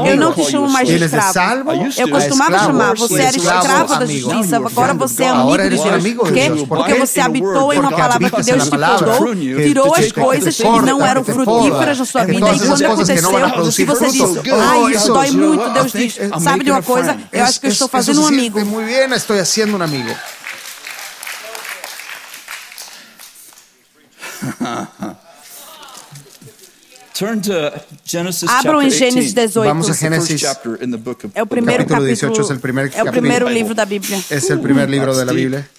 [0.07, 1.71] Eu não te chamo mais de escravo.
[1.97, 6.15] Eu costumava chamar, você era escravo da justiça, agora você é, é amigo de Deus.
[6.15, 6.51] Por quê?
[6.67, 11.05] Porque você habitou em uma palavra que Deus te mandou, tirou as coisas que não
[11.05, 15.69] eram frutíferas na sua vida e quando aconteceu, se você disse, ah, isso dói muito,
[15.69, 17.17] Deus diz, sabe de uma coisa?
[17.31, 18.59] Eu acho que eu estou fazendo um amigo.
[19.15, 20.09] Estou fazendo um amigo.
[28.49, 29.35] Abram em Gênesis 18.
[29.35, 29.67] 18.
[29.69, 30.43] Vamos a Génesis.
[30.43, 30.59] of
[31.33, 34.19] É o primeiro capítulo capítulo, 18 es el primer é o primeiro livro da Bíblia.
[34.89, 35.49] Libro de la That's deep.
[35.49, 35.69] Biblia.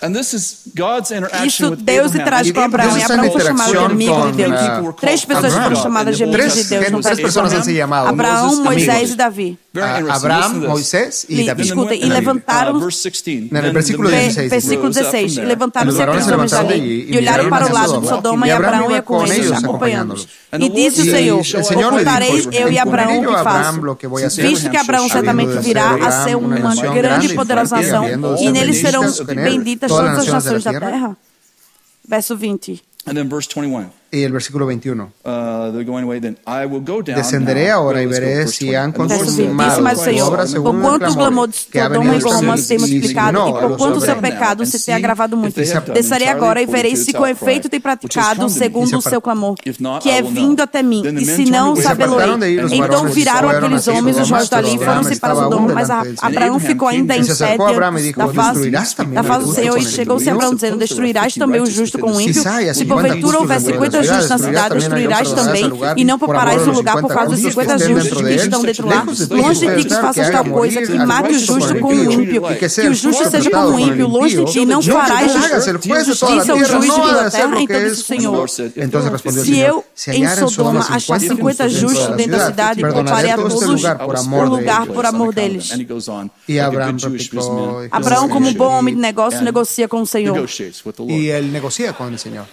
[0.00, 2.22] And this is God's interaction Isso with Deus Abraham.
[2.22, 4.52] interage com Abraão e Abraão foi chamado de amigo de Deus.
[4.52, 5.62] ah, Três pessoas Abraham.
[5.70, 7.80] foram chamadas de amigos de Deus três pessoas se.
[7.80, 9.58] Abraão, Moses, Moisés e Davi.
[9.82, 11.64] Abraham, Moisés y David.
[11.64, 14.50] Escuta, y levantaron en el versículo 16.
[14.50, 15.36] Versículo 16.
[15.36, 19.02] Y levantaram-se aqueles homens ali e olharam para o lado de Sodoma e Abraão ia
[19.02, 20.28] com eles, acompanhando-os.
[20.52, 25.58] E disse o Senhor: Ocultarei eu e Abraão o que faço, visto que Abraão certamente
[25.58, 28.04] virá a ser uma grande e poderosa nação,
[28.40, 31.16] e nele serão benditas todas as nações da terra.
[32.06, 32.82] Verso 20.
[33.06, 33.97] And then verse 21.
[34.10, 35.12] Y el versículo 21.
[35.22, 39.84] Uh, Descenderé ahora y veré si han consumado
[40.24, 43.76] obras según por quanto o clamor de Sodoma e Gomorra se tem multiplicado e por
[43.76, 45.60] quanto o seu pecado se tem agravado muito.
[45.92, 49.56] Descerei agora e verei se com efeito tem praticado segundo o seu clamor,
[50.00, 51.02] que é vindo até mim.
[51.20, 52.60] E se não, sabê-lo-ei.
[52.72, 57.24] Então viraram aqueles homens os rostos dali foram-se para Sodoma, mas Abraão ficou ainda em
[57.24, 57.58] sete
[58.16, 62.12] da face, da face do Senhor e chegou-se Abraão dizendo, destruirás também o justo com
[62.12, 62.42] o ímpio?
[62.72, 67.00] Se porventura houver 50 50 justos na cidade, destruirás também, e não pouparás o lugar
[67.00, 69.04] por causa dos 50 justos que estão dentro lá.
[69.30, 72.88] Longe de ti que faças tal coisa, que mate o justo com o ímpio, que
[72.88, 75.32] o justo seja como o ímpio, longe de ti, não farás
[76.04, 78.48] justiça ao juiz de toda a terra, então disse o Senhor.
[78.48, 84.86] Se eu em Sodoma achar 50 justos dentro da cidade, pouparei a todos o lugar
[84.86, 85.70] por amor deles.
[86.46, 86.96] E Abraão,
[87.90, 90.48] Abraão, como bom homem de negócio, negocia com o Senhor.
[91.08, 92.46] E ele negocia com o Senhor.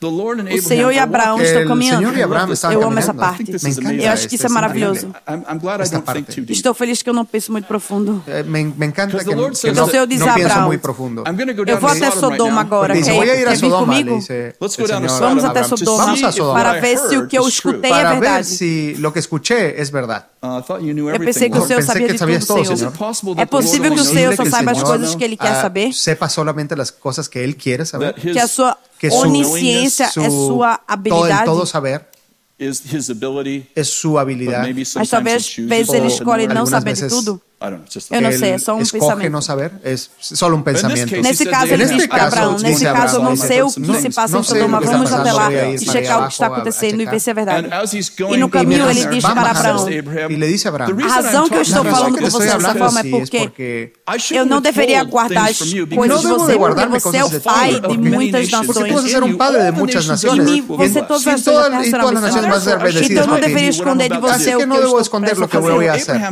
[0.00, 2.06] O Senhor e Abraão estão caminhando.
[2.72, 3.50] Eu amo essa parte.
[3.50, 5.12] Eu acho que isso é maravilhoso.
[6.48, 8.22] Estou feliz que eu não penso muito profundo.
[8.26, 13.04] Eh, me, encanta que, o Senhor diz a Abraão, eu vou até Sodoma agora, quer,
[13.04, 14.18] quer vir comigo?
[15.18, 16.14] Vamos até Sodoma
[16.52, 18.48] para ver se o que eu escutei é verdade.
[20.40, 22.92] Eu pensei que o Senhor sabia de tudo, Senhor.
[23.36, 25.92] É possível que o Senhor só saiba as coisas que Ele quer saber?
[25.92, 28.14] Sepa solamente as coisas que Ele quer saber?
[28.14, 31.44] Que a sua que onisciência su, é sua habilidade.
[31.44, 32.04] Todo, todo saber
[33.76, 34.74] é sua habilidade.
[34.96, 37.40] Mas talvez vezes ele escolhe não saber de tudo.
[37.60, 39.32] Eu não sei, é só um pensamento.
[39.32, 41.20] não saber, é só um pensamento.
[41.20, 44.38] Nesse caso, ele diz para Abraão, nesse caso, eu não sei o que se passa
[44.38, 47.34] em Sodoma, vamos até lá e checar o que está acontecendo e ver se é
[47.34, 47.68] verdade.
[48.30, 49.86] E no caminho, ele diz para Abraão,
[51.04, 53.92] a razão que eu estou falando com você dessa forma é porque
[54.32, 58.48] eu não deveria guardar as coisas de você, porque você é o pai de muitas
[58.50, 58.66] nações.
[58.66, 60.48] Porque você ser um padre de muitas nações.
[60.48, 65.02] E você todas as nações Então eu não deveria esconder de você o que eu
[65.32, 65.88] estou fazendo.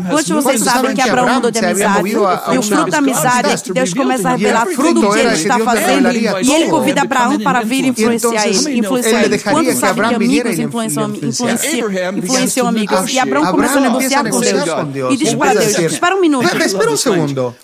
[0.09, 2.09] Quantos de vocês sabem que Abraão mudou de amizade.
[2.53, 5.35] E o fruto da amizade é que Deus começa a revelar tudo o que ele
[5.35, 6.11] está fazendo.
[6.11, 8.79] E ele convida Abraão para vir influenciar ele.
[8.79, 9.39] Influenciar ele.
[9.39, 11.13] Quando sabe que amigos influenciam,
[12.17, 13.11] influenciam amigos.
[13.11, 15.13] E Abraão começa a negociar com Deus.
[15.13, 16.45] E diz para Deus: Espera um minuto.
[16.57, 17.55] Espera um segundo.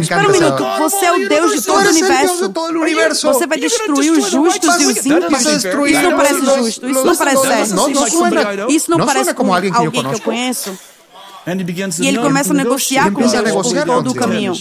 [0.00, 0.64] Espera um minuto.
[0.78, 3.32] Você é o Deus de todo o universo.
[3.32, 5.42] Você vai destruir os justos e os ímpios.
[5.42, 6.88] Isso não parece justo.
[6.88, 8.70] Isso não parece certo.
[8.70, 10.78] Isso não parece como alguém que eu conheço.
[12.00, 14.52] E ele começa a negociar com Deus por todo o caminho.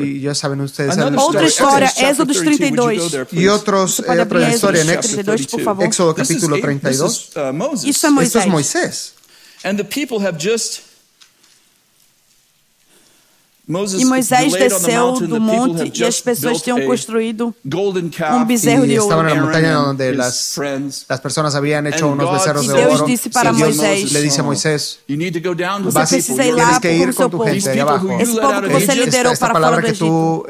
[0.00, 3.12] E já sabem vocês Outra história, Êxodo 32.
[3.32, 7.30] E outros, outra história em Éxodo capítulo 32.
[7.84, 8.34] Isso é Moisés.
[8.34, 9.12] Isso é Moisés.
[9.62, 10.89] And the people have just
[13.98, 19.12] e Moisés desceu do monte e as pessoas tinham construído um bezerro de ouro.
[19.12, 20.58] Estavam na montanha onde as,
[21.08, 22.86] as pessoas haviam hecho unos becerros de ouro.
[22.96, 24.98] Deus disse para Moisés, le disse a Moisés,
[25.82, 27.48] você precisa ir lá com o seu povo.
[27.48, 27.70] Esse
[28.40, 30.46] povo que você liderou para fora do Egito.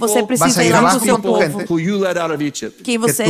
[0.00, 1.64] Você precisa ir lá com o seu povo
[2.82, 3.24] que você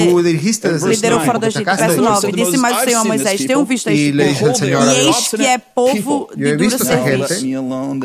[0.89, 1.65] liderou fora do Egito.
[1.65, 2.33] Verso 9.
[2.33, 6.29] Disse mais o Senhor a Moisés, tenho visto este povo e eis que é povo
[6.35, 7.35] de dura serviço.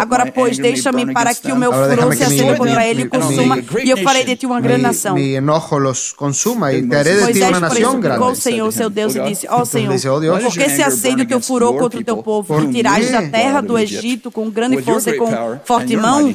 [0.10, 3.89] Agora, pois, deixa-me para que o meu furor se acenda contra ele e consuma, e
[3.91, 5.13] eu farei de ti uma grande nação.
[5.13, 8.24] Mi enojo los consuma e te de ti uma nação grande.
[8.24, 9.93] o Senhor, seu Deus, e disse, ó oh, Senhor,
[10.41, 13.62] por que se acende o teu furor contra o teu povo, e tirais da terra
[13.62, 15.30] do Egito com grande força e com
[15.63, 16.34] forte mão?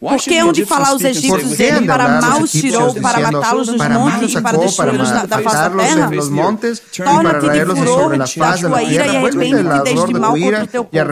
[0.00, 4.40] Porque onde falar os egípcios ele para mal os tirou, para matá-los nos montes e
[4.40, 6.10] para destruí-los da face da terra?
[7.04, 8.26] Torna-te de furor da
[8.58, 11.04] tua ira e arrepende-te deste mal contra o teu povo.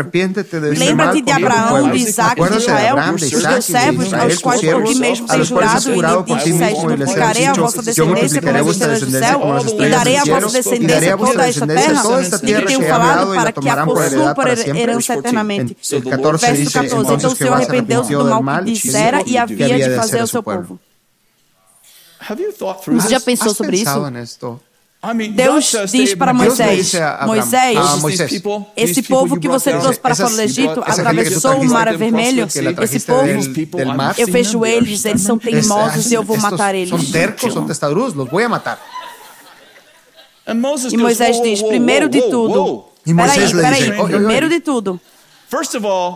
[0.78, 4.94] Lembra-te de Abraão, de Isaac e de Israel, os teus servos, aos quais por ti
[4.94, 6.00] mesmo tens jurado e
[6.34, 9.40] lhe disseste, multiplicarei a vossa descendência como as estrelas do céu
[9.80, 13.84] e darei a vossa descendência toda esta terra e que tenho falado para que a
[13.84, 15.76] possuam por herança eternamente.
[15.76, 16.46] Verso 14.
[16.86, 20.78] Então o Senhor arrependeu-se do mal que dissera e havia de fazer ao seu povo.
[22.88, 24.60] Você já pensou sobre isso?
[25.34, 26.92] Deus diz para Moisés,
[27.26, 27.78] Moisés,
[28.76, 32.46] esse povo que você trouxe para fora do Egito atravessou o mar vermelho.
[32.82, 33.28] Esse povo,
[34.18, 36.88] eu vejo eles, eles são teimosos e eu vou matar eles.
[36.88, 38.80] São tercos, são testarudos, los voy a matar.
[40.90, 42.86] E Moisés diz: primeiro de tudo.
[43.04, 45.00] Peraí, peraí, primeiro de tudo.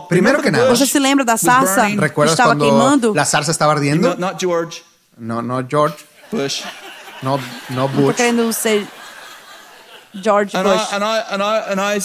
[0.09, 0.69] Primeiro que nada.
[0.69, 3.17] Você se lembra da sarça que estava queimando?
[3.17, 4.15] A sarça estava ardendo?
[4.17, 4.83] Não, George.
[5.17, 5.95] Não, não George.
[6.31, 6.63] Bush.
[7.21, 7.39] Não,
[7.69, 7.99] não Bush.
[7.99, 8.87] Estou querendo ser
[10.13, 10.93] George Bush.
[10.93, 11.99] And I, and I, and I,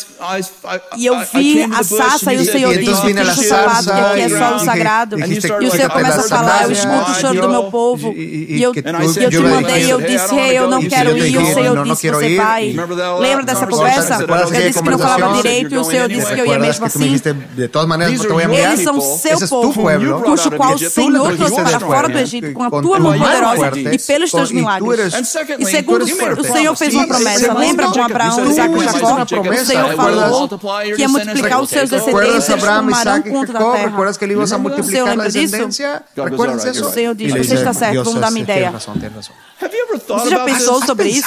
[0.97, 4.29] e eu vi a sarça e o Senhor disse, tira o sapato, que aqui é
[4.29, 5.19] solo sagrado.
[5.19, 8.12] E o Senhor começa a falar, eu escuto o choro do meu povo.
[8.12, 11.33] E eu, eu te mandei e eu disse, hey, eu não quero ir.
[11.33, 12.77] E o Senhor disse, você vai.
[13.19, 14.19] Lembra dessa conversa?
[14.23, 17.12] Eu disse que não falava direito e o Senhor disse que eu ia mesmo assim.
[17.12, 19.87] Eles são seu povo,
[20.23, 23.99] cujo qual o Senhor trouxe para fora do Egito com a tua mão poderosa e
[23.99, 25.12] pelos teus milagres.
[25.59, 27.53] E segundo, o Senhor fez uma promessa.
[27.53, 32.48] Lembra com Abraão, Isaac e Jacó, o Senhor falou que ia multiplicar os seus descendentes,
[32.48, 33.88] eles tomarão conta da terra.
[33.88, 36.02] ¿Recuerdas que ele iba a multiplicar a descendencia?
[36.16, 36.87] ¿Recuerdas eso?
[36.87, 38.72] O Senhor diz, você está certo, vamos dar uma ideia.
[38.72, 41.26] Você já pensou sobre isso?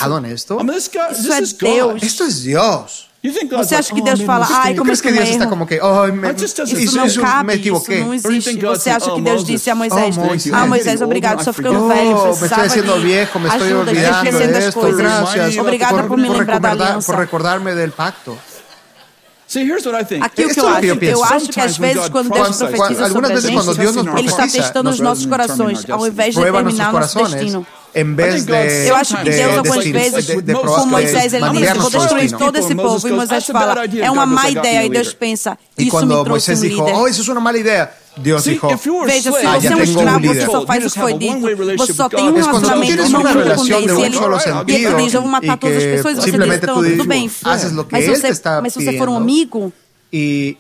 [1.12, 2.04] Isso é Deus.
[2.04, 3.09] Isto é Deus.
[3.22, 6.96] Você acha que Deus fala, ai, como que Deus está como que, oh, me, isso
[6.96, 8.58] não cabe, isso não existe.
[8.60, 10.16] Você acha que Deus disse a Moisés,
[10.54, 15.58] ah, Moisés, obrigado, estou ficando velho, precisava de ajuda, estou esquecendo das coisas.
[15.58, 17.12] Obrigada por me lembrar da aliança.
[17.12, 18.38] Por recordarme del pacto.
[20.22, 23.40] Aqui o que eu acho, eu acho que às vezes quando Deus profetiza sobre a
[23.40, 27.66] gente, Ele está testando os nossos corações, ao invés de determinar nosso destino.
[27.96, 28.54] Em vez de,
[28.88, 33.08] eu acho que Deus algumas vezes, com Moisés, ele disse: Vou destruir todo esse povo.
[33.08, 34.86] E Moisés fala: É uma má ideia.
[34.86, 36.94] E Deus pensa: Isso me trouxe um líder.
[36.96, 37.90] Oh, isso é uma má ideia.
[38.18, 38.62] Deus dijo,
[39.06, 41.40] Veja, se você é um escravo, você só faz o que foi dito.
[41.78, 44.46] Você só tem um relacionamento com Deus com Deus.
[44.68, 46.16] E ele diz, eu vou matar todas as pessoas.
[46.18, 47.32] Você diz, então, tudo bem.
[48.62, 49.72] Mas se você for um amigo...
[50.12, 50.58] E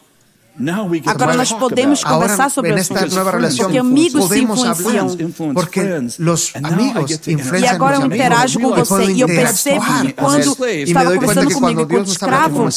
[1.05, 5.07] Agora nós podemos conversar sobre esta nova relação, porque amigos se influenciam.
[5.53, 10.67] Porque os amigos influenciam E agora eu interajo com você e eu percebo que quando
[10.67, 12.69] estava conversando comigo como escravo,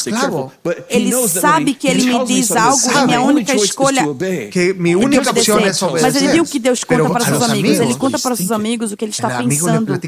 [0.89, 4.03] ele sabe que ele me diz algo e minha única escolha
[4.51, 6.01] que minha única opção é obedecer.
[6.01, 7.79] Mas ele viu que Deus conta para seus amigos.
[7.79, 9.99] Ele conta para seus amigos o que ele está pensando.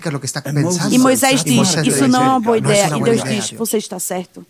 [0.92, 2.90] E Moisés diz, isso não é uma boa ideia.
[2.96, 4.46] E Deus diz, você está certo.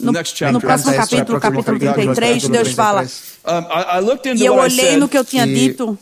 [0.00, 0.12] No,
[0.52, 3.06] no próximo capítulo, capítulo 33, Deus fala:
[4.36, 5.96] E eu olhei no que eu tinha dito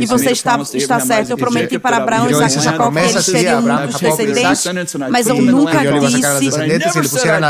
[0.00, 1.30] e você está, está certo.
[1.30, 5.34] Eu prometi para Abraão, Isaac e Jacó que eles seriam um dos descendentes, mas eu
[5.42, 6.20] nunca disse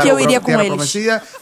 [0.03, 0.93] que eu iria com eles.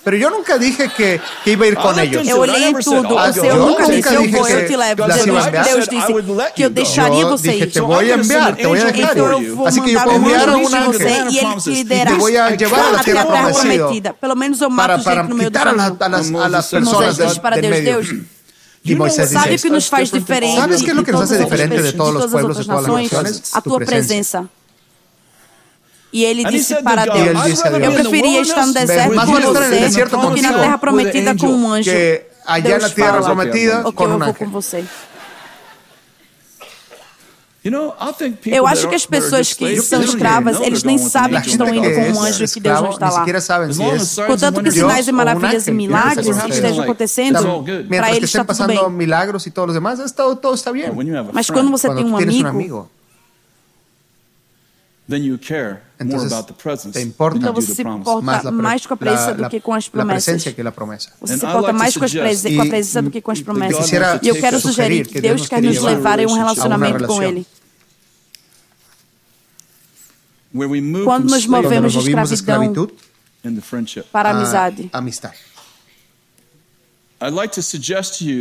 [0.06, 2.28] Mas eu nunca disse que, que ia ir com eles.
[2.30, 3.16] Eu olhei em tudo.
[3.16, 5.04] O Senhor nunca disse, eu vou, eu te levo.
[5.64, 6.08] Deus disse
[6.56, 7.72] que eu deixaria você ir.
[9.12, 9.66] Então eu vou
[10.20, 12.16] mandar um anjo de você e ele te liderará
[13.00, 14.14] até a terra prometida.
[14.14, 15.98] Pelo menos eu mato gente no meio do caminho.
[17.42, 18.37] Para Deus, Deus.
[18.88, 20.58] Y Moisés ¿Sabe o que nos faz diferente?
[20.58, 23.04] ¿Sabes qué es lo que nos hace diferente de todos los pueblos y todas las
[23.04, 23.52] naciones?
[23.54, 24.50] A tua presença.
[26.12, 30.54] E ele disse para Deus: Eu preferia estar no deserto com você do que na
[30.54, 31.92] terra prometida com um anjo.
[32.46, 34.34] Allá na terra prometida com um anjo.
[34.34, 34.86] com você.
[38.46, 42.02] Eu acho que as pessoas que são escravas, eles nem sabem que estão indo com
[42.20, 43.26] um anjo e que Deus não está lá.
[44.28, 47.40] Contanto que sinais e maravilhas e milagres estejam acontecendo,
[47.90, 48.90] para eles está tudo bem.
[48.92, 50.92] milagros e todos os demais, todo está bem.
[51.34, 52.90] Mas quando você tem um amigo,
[56.92, 60.38] te importa então você se importa mais com a presença do que com as promessas.
[61.20, 63.92] Você se importa mais com, prese com a presença do que com as promessas.
[64.22, 67.46] E eu quero sugerir que Deus quer nos levar em um relacionamento com Ele.
[71.04, 72.00] Quando nos movemos de
[72.34, 72.88] escravidão
[74.12, 74.90] para a amizade.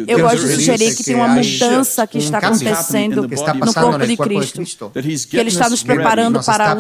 [0.06, 4.92] Eu gosto de sugerir que tem uma mudança que está acontecendo no corpo de Cristo,
[5.30, 6.74] que Ele está nos preparando para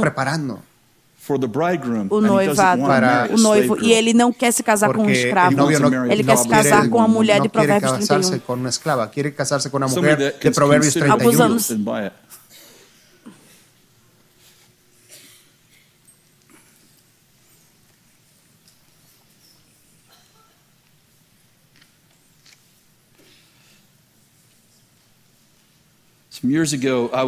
[2.08, 2.82] o noivado,
[3.34, 5.56] o noivo, e ele não quer se casar com um escravo,
[6.12, 8.32] ele quer se casar com uma mulher de Provérbios 31.
[11.12, 11.70] Alguns anos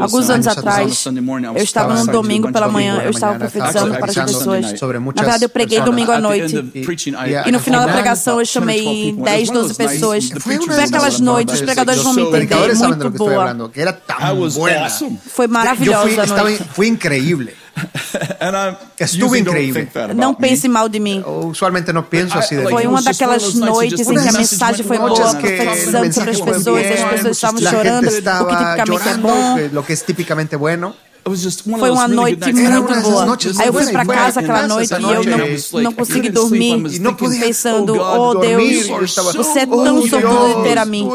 [0.02, 1.04] Alguns anos atrás,
[1.56, 4.64] eu estava num domingo pela manhã, eu estava profetizando para as pessoas.
[5.16, 6.54] Na verdade, eu preguei domingo à noite.
[7.48, 10.28] E no final da pregação, eu chamei 10, 12 pessoas.
[10.40, 12.56] Foi aquelas noites, os pregadores vão me entender,
[12.88, 13.54] muito boa.
[15.28, 16.64] Foi maravilhosa a noite.
[16.74, 17.48] Foi incrível.
[19.00, 19.86] Estuve incrível.
[20.14, 21.22] Não pense mal de mim.
[21.26, 22.62] Usualmente não penso assim.
[22.62, 27.10] Foi uma daquelas noites em que a mensagem foi boa, profetizando sobre as pessoas, as
[27.10, 28.22] pessoas estavam chorando, o que
[28.84, 29.78] tipicamente é bom.
[29.78, 30.94] O que é tipicamente bueno.
[31.78, 33.36] Foi uma noite muito boa.
[33.58, 36.82] Aí eu fui pra casa aquela noite e eu não, não consegui dormir,
[37.38, 38.86] pensando, oh Deus,
[39.34, 41.06] você é tão sortudo de ter a mim.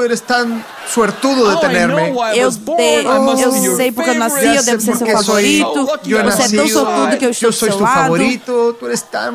[0.88, 2.14] Suertudo de tenerme.
[2.36, 5.86] Eu, te, eu sei porque eu nasci, eu devo ser seu favorito.
[5.86, 8.02] Você é tão sortudo que eu estou do seu lado.
[8.04, 9.34] Favorito, tú eres tan...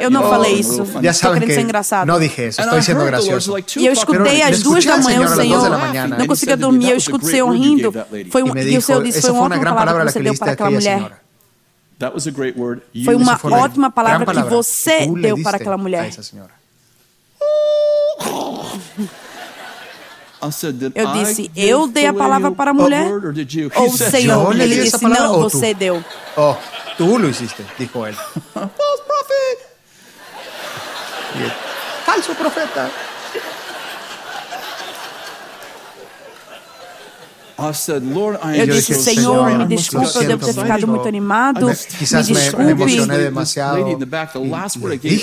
[0.00, 0.84] Eu não falei isso.
[1.02, 1.64] Já sabem que
[2.06, 3.54] não dije isso, estou sendo gracioso.
[3.76, 5.70] E eu escutei às duas da manhã o Senhor,
[6.18, 7.92] não conseguia dormir, eu escuto o Senhor rindo.
[8.30, 10.70] Foi um, e o Senhor disse, foi uma ótima palavra que você deu para aquela
[10.70, 11.20] mulher.
[13.04, 16.10] Foi uma ótima palavra que você deu para aquela mulher.
[20.94, 23.10] Eu disse, eu dei a palavra para a mulher?
[23.76, 24.54] Ou o Senhor?
[24.60, 26.04] Ele disse, não, você deu.
[26.36, 26.54] Oh,
[26.96, 28.14] tú lo hiciste, dijo él.
[28.54, 29.58] False prophet.
[32.06, 32.90] Falso profeta.
[38.54, 41.66] Eu disse, Senhor, me desculpa, eu devo ter ficado muito animado.
[41.66, 42.64] Me desculpe.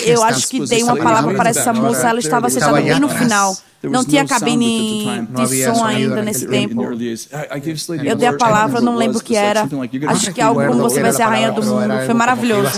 [0.05, 3.57] Eu acho que dei uma palavra para essa moça, ela estava sentada bem no final.
[3.89, 6.83] Não tinha cabine de som ainda nesse tempo.
[8.03, 9.67] Eu dei a palavra, não lembro o que era.
[10.07, 11.93] Acho que algo como você vai ser a rainha do mundo.
[12.05, 12.71] Foi maravilhoso.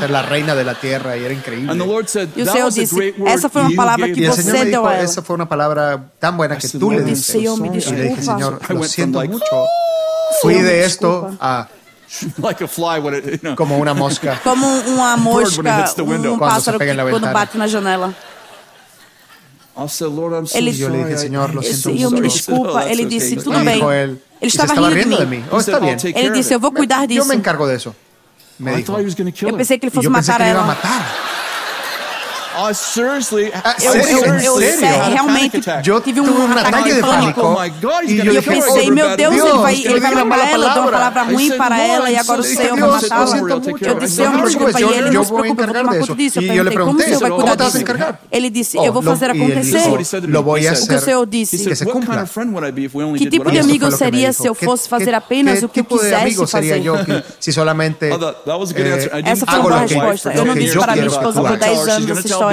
[2.36, 5.04] E o Senhor disse, essa foi uma palavra que você deu a ela.
[5.04, 7.32] Essa foi uma palavra tão boa que tu le diste.
[7.32, 8.22] Senhor, me desculpa.
[8.22, 9.66] Senhor, lo siento mucho.
[10.42, 11.68] Fui de esto a
[12.40, 13.56] like a fly when it, you know.
[13.56, 14.40] como uma mosca.
[14.44, 15.62] Como uma mosca,
[16.00, 18.14] um pássaro que quando bate na janela.
[20.56, 22.90] Ele, siento eu me desculpa.
[22.90, 23.82] Ele disse, tudo bem.
[23.84, 25.44] Ele estava rindo de mim.
[25.52, 25.58] Oh.
[26.18, 27.22] Ele disse, eu vou cuidar disso.
[27.22, 27.96] Eu me encargo disso.
[29.42, 30.64] Eu pensei que ele fosse matar ela.
[32.60, 33.52] Oh, seriously?
[33.84, 37.42] Eu, eu, eu, realmente eu tive um, ataque de pânico.
[37.44, 41.24] Oh e eu pensei, meu Deus, ele vai, ele vai matar ela, deu uma palavra
[41.24, 43.38] ruim para ela e agora o Senhor vai matá-la.
[43.38, 43.60] Eu
[44.00, 44.82] disse, Senhor, me desculpa.
[44.82, 46.40] E ele, não se preocupe, eu vou tomar conta disso.
[46.40, 47.78] Eu perguntei, como o Senhor vai cuidar disso?
[48.32, 49.78] Ele disse, eu vou fazer acontecer.
[49.78, 51.58] O que o Senhor disse.
[53.18, 56.48] Que tipo de amigo eu seria se eu fosse fazer apenas o que eu quisesse
[56.48, 56.82] fazer?
[57.40, 58.00] Se solamente
[59.24, 60.34] Essa foi uma resposta.
[60.34, 62.47] Eu não disse para minha esposa por 10 anos essa história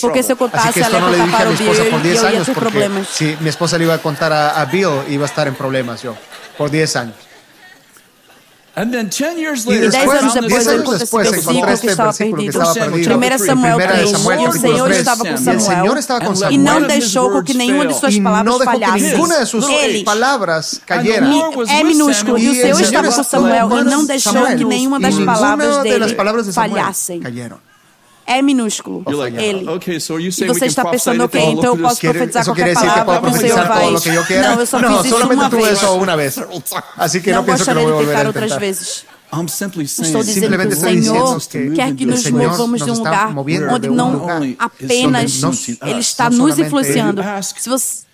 [0.00, 3.08] Porque se eu contasse, ela ia contar para o Bill e eu ia ter problemas.
[3.08, 6.16] Se minha esposa lhe ia contar a, a Bill, ia estar em problemas eu,
[6.56, 7.28] por 10 anos.
[8.78, 12.74] And then 10 years later, e dez anos depois, eu encontrei esse versículo que estava
[12.74, 13.16] perdido.
[13.16, 14.10] 1 Samuel 3.
[14.10, 15.36] E o Senhor estava com
[16.36, 19.04] Samuel e não deixou que nenhuma de suas palavras falhasse.
[19.72, 21.26] Ele palavras cayeram.
[21.68, 22.38] É minúsculo.
[22.38, 26.14] E o Senhor estava com Samuel e não deixou que nenhuma das palavras dele
[26.52, 27.20] falhassem
[28.28, 29.02] é minúsculo.
[29.06, 29.68] Like, ele.
[29.70, 33.40] Okay, so e você está pensando, ok, então eu posso profetizar qualquer palavra que o
[33.40, 33.84] Senhor vai...
[34.42, 35.82] Não, eu só fiz isso uma vez.
[35.82, 36.38] uma vez.
[36.96, 39.04] Assim que não, não penso que não vou volver outras vezes.
[39.86, 41.40] Estou dizendo que o Senhor
[41.74, 44.26] quer que nos movamos de um lugar onde não
[44.58, 45.42] apenas
[45.82, 47.22] Ele está nos influenciando.
[47.42, 48.07] Se você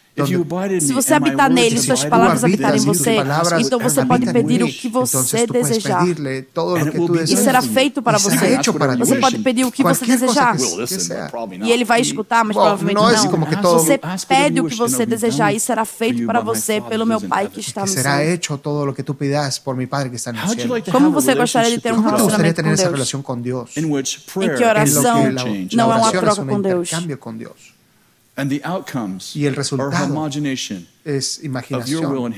[0.80, 3.16] se você habitar nele, suas palavras habitarem em você,
[3.58, 6.06] então você pode pedir o que você desejar.
[7.28, 8.36] E será feito para você.
[8.98, 10.56] Você pode pedir o que você desejar.
[11.62, 13.72] E ele vai escutar, mas provavelmente não.
[13.78, 13.98] Você
[14.28, 17.80] pede o que você desejar e será feito para você pelo meu Pai que está
[17.80, 18.02] no céu.
[20.92, 22.62] Como você gostaria de ter um relacionamento
[23.22, 23.76] com Deus?
[23.76, 25.24] Em que oração
[25.72, 27.73] não é uma troca com Deus?
[28.36, 30.28] And the outcomes y el resultado
[31.04, 32.34] es imaginación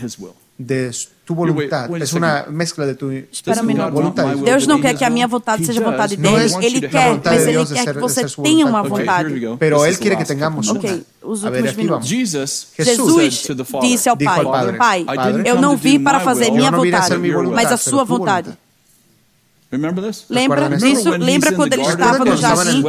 [0.58, 0.90] de
[1.24, 1.90] tu voluntad.
[1.96, 4.36] Es una mezcla de tu Espera um voluntad.
[4.36, 6.54] Deus não quer que a minha vontade seja a vontade dele.
[6.62, 9.34] Ele quer, mas ele quer que você tenha uma vontade.
[9.58, 10.78] Pero él quiere que tengamos uma.
[10.78, 12.08] Ok, os últimos minutos.
[12.08, 13.48] Jesus
[13.80, 15.06] disse ao Pai, Pai,
[15.44, 17.16] eu não vim para fazer minha vontade,
[17.54, 18.50] mas a sua vontade.
[20.30, 21.10] Lembra disso?
[21.10, 22.84] Lembra quando ele estava no jardim?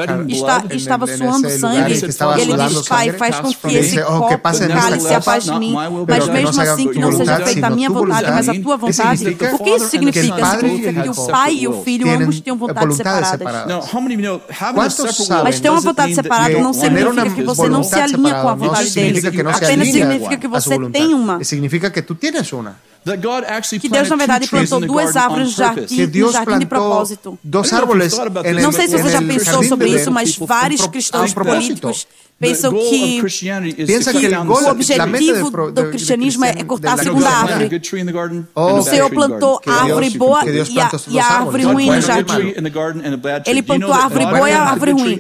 [0.69, 1.93] e estava suando sangue?
[1.93, 5.73] E ele diz, Pai, faz com que esse copo cálice afaste de mim,
[6.07, 9.27] mas mesmo assim que não seja feita a minha vontade, mas a tua vontade.
[9.27, 10.45] O que isso significa?
[10.57, 13.89] Significa que o Pai e o Filho ambos têm vontades separadas.
[15.43, 18.93] Mas ter uma vontade separada não significa que você não se alinha com a vontade
[18.93, 19.21] dele.
[19.27, 21.43] Apenas significa que você tem uma.
[21.43, 22.75] Significa que tu tienes uma
[23.79, 27.39] que Deus, na verdade, plantou duas árvores no jardim, no jardim de propósito.
[27.43, 28.13] Dois árvores.
[28.61, 32.07] Não sei se você já pensou sobre isso, mas vários cristãos políticos
[32.39, 33.21] pensam que,
[33.87, 37.81] Pensa que, que o objetivo do, do cristianismo é cortar a segunda árvore.
[38.55, 42.53] o Senhor plantou a árvore boa e a, e a árvore ruim no jardim.
[43.45, 45.19] Ele plantou a árvore boa e a árvore ruim.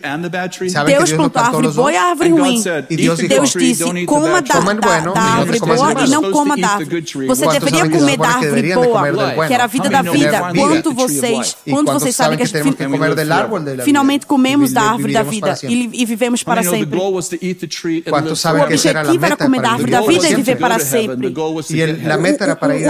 [0.85, 2.63] Deus plantou a árvore boa e a árvore ruim.
[2.89, 2.97] E
[3.27, 7.03] Deus disse, coma da, da, da árvore boa e não coma da árvore.
[7.27, 10.51] Você deveria deveria comer da árvore boa, que era a vida da vida.
[10.55, 16.05] Quanto vocês, quanto vocês sabem que a gente finalmente comemos da árvore da vida e
[16.05, 16.97] vivemos para sempre.
[16.97, 21.27] O objetivo era comer da árvore da vida e viver para sempre.
[21.27, 21.57] O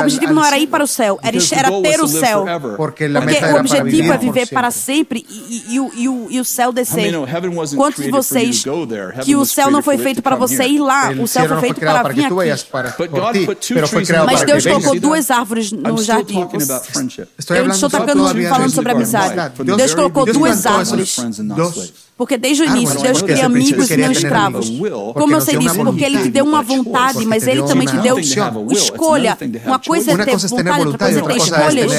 [0.02, 1.38] objetivo não era ir para o céu, era
[1.82, 2.46] ter o céu.
[2.76, 7.14] Porque o objetivo é viver para sempre e o céu descer.
[7.76, 8.64] Quantos de vocês
[9.24, 12.04] que o céu não foi feito para você ir lá, o céu foi feito para
[12.10, 12.36] vir aqui.
[14.26, 16.48] Mas Deus colocou duas árvores no jardim.
[17.50, 19.54] Eu estou falando sobre amizade.
[19.64, 21.16] Deus colocou duas árvores.
[22.18, 24.70] Porque desde o início Deus cria amigos e não escravos.
[25.14, 25.76] Como eu sei disso?
[25.84, 29.38] Porque Ele te deu uma vontade, mas Ele também te deu escolha.
[29.66, 31.92] Uma coisa é ter vontade, outra coisa é ter escolhas.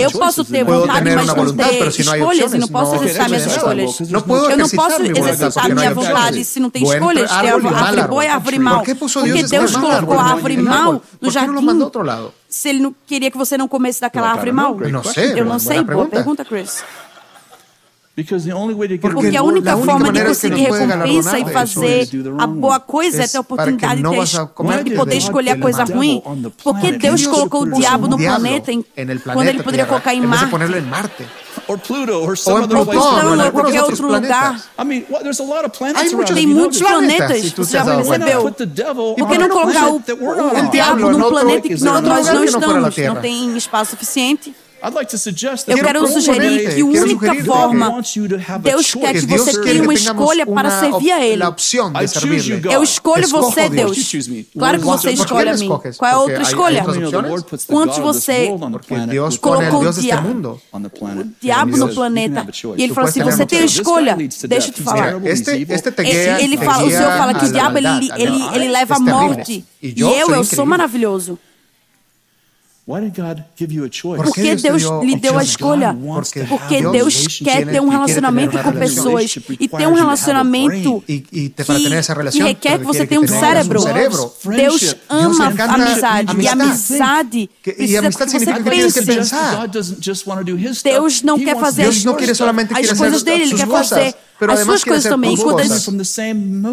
[0.00, 4.00] Eu posso ter vontade, mas não ter escolhas e não posso exercitar minhas escolhas.
[4.00, 7.30] Eu não posso exercitar minha vontade se não tem escolhas.
[7.30, 8.82] Tem árvore boa e árvore mal.
[8.82, 11.56] Porque Deus colocou a árvore mal no jardim.
[12.48, 14.80] Se Ele não queria que você não comesse daquela árvore mal?
[14.80, 15.82] Eu não sei.
[15.82, 16.82] Boa pergunta, Chris.
[18.16, 22.08] Porque a única forma de conseguir recompensa e fazer
[22.38, 26.22] a boa coisa é ter a oportunidade de, ter, de poder escolher a coisa ruim.
[26.64, 28.72] Porque Deus colocou o diabo no planeta
[29.34, 30.46] quando ele poderia colocar em Marte.
[31.68, 32.96] Or Pluto, or some other place.
[32.96, 34.60] Ou qualquer outro lugar.
[34.78, 38.52] I mean, what, there's a lot of planets Tem muitos planetas, você já percebeu?
[39.16, 42.96] Por que não colocar o, o diabo num planeta que nós não estamos?
[42.96, 44.54] Não tem espaço suficiente.
[45.72, 47.86] Eu quero sugerir que a única forma
[48.62, 51.42] Deus quer que você tenha uma escolha para servir a Ele.
[52.72, 53.96] Eu escolho você, Deus.
[54.58, 55.68] Claro que você escolhe a mim.
[55.98, 56.84] Qual é a outra escolha?
[57.66, 58.46] Quantos você
[59.40, 60.28] colocou o diabo,
[61.20, 62.40] o diabo no planeta?
[62.78, 64.16] E ele falou assim: você tem a escolha.
[64.48, 65.12] Deixa eu te falar.
[66.44, 67.86] Ele fala, o Senhor fala que o diabo ele,
[68.22, 69.64] ele, ele leva a morte.
[69.82, 71.38] E eu, eu sou maravilhoso.
[72.86, 75.96] Por que Deus lhe deu a escolha?
[76.48, 81.42] Porque Deus quer ter um relacionamento com pessoas e ter um relacionamento que,
[82.42, 83.80] requer que você tenha um cérebro.
[84.54, 87.50] Deus ama a amizade e a amizade
[88.12, 88.62] precisa que
[88.92, 89.34] você pense.
[90.84, 92.06] Deus não quer fazer as,
[92.90, 94.14] as coisas dele, ele quer fazer
[94.48, 95.34] as suas coisas também.
[95.34, 95.88] E quando, as,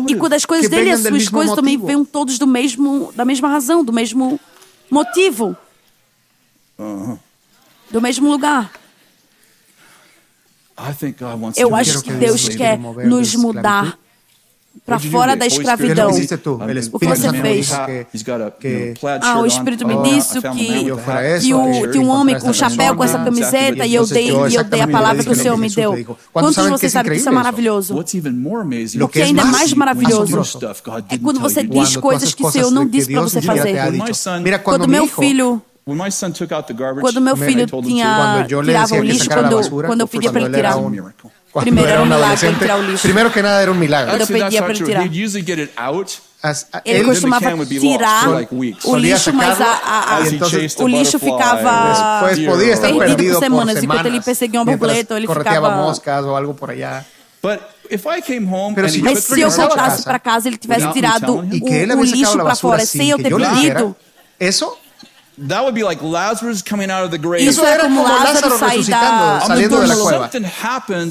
[0.10, 3.26] e quando as coisas dele e as suas coisas também vêm todos do mesmo, da
[3.26, 4.40] mesma razão, do mesmo
[4.92, 5.58] motivo.
[7.92, 8.72] Do mesmo lugar.
[11.56, 13.98] Eu acho que Deus quer nos mudar
[14.86, 16.10] para fora da escravidão.
[16.92, 17.72] O que você fez?
[19.22, 20.84] Ah, o Espírito me disse que,
[21.42, 24.64] que o, um homem com um chapéu com essa camiseta e eu dei, e eu
[24.64, 26.18] dei a palavra que o Senhor me deu.
[26.34, 27.96] Quantos de vocês sabem que isso é maravilhoso?
[27.96, 30.42] O que ainda é mais maravilhoso
[31.10, 33.76] é quando você diz coisas que o Senhor não disse para você fazer.
[34.64, 35.62] Quando meu filho
[37.02, 40.76] quando meu filho tinha tirava o lixo, quando, quando eu pedia para ele tirar,
[41.54, 43.02] primeiro era um milagre ele tirar o lixo.
[43.02, 44.12] Primeiro que nada era um milagre.
[44.12, 45.02] Quando eu pedia para ele tirar.
[46.86, 48.30] ele costumava tirar
[48.86, 54.06] o lixo, mas a, a, a, o lixo ficava podia estar perdido por semanas, enquanto
[54.06, 57.04] ele perseguia uma borboleta, ele ficava moscas ou algo por allá.
[59.02, 63.10] Mas se eu voltasse para casa ele tivesse tirado o, o lixo para fora sem
[63.10, 63.94] eu ter pedido,
[64.40, 64.78] isso
[65.38, 67.44] That would be like Lazarus coming out of the grave.
[67.44, 70.30] Isso era como Lázaro resucitando, saindo da cueva.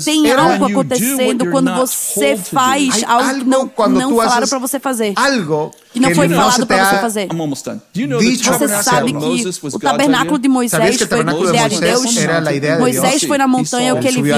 [0.04, 5.14] Tem algo acontecendo quando você faz algo que não, não falaram para você fazer.
[5.16, 7.28] Algo que não foi falado para você fazer.
[7.28, 12.78] Você sabe que o tabernáculo de Moisés foi a ideia de Deus.
[12.78, 14.36] Moisés foi na montanha o que ele viu.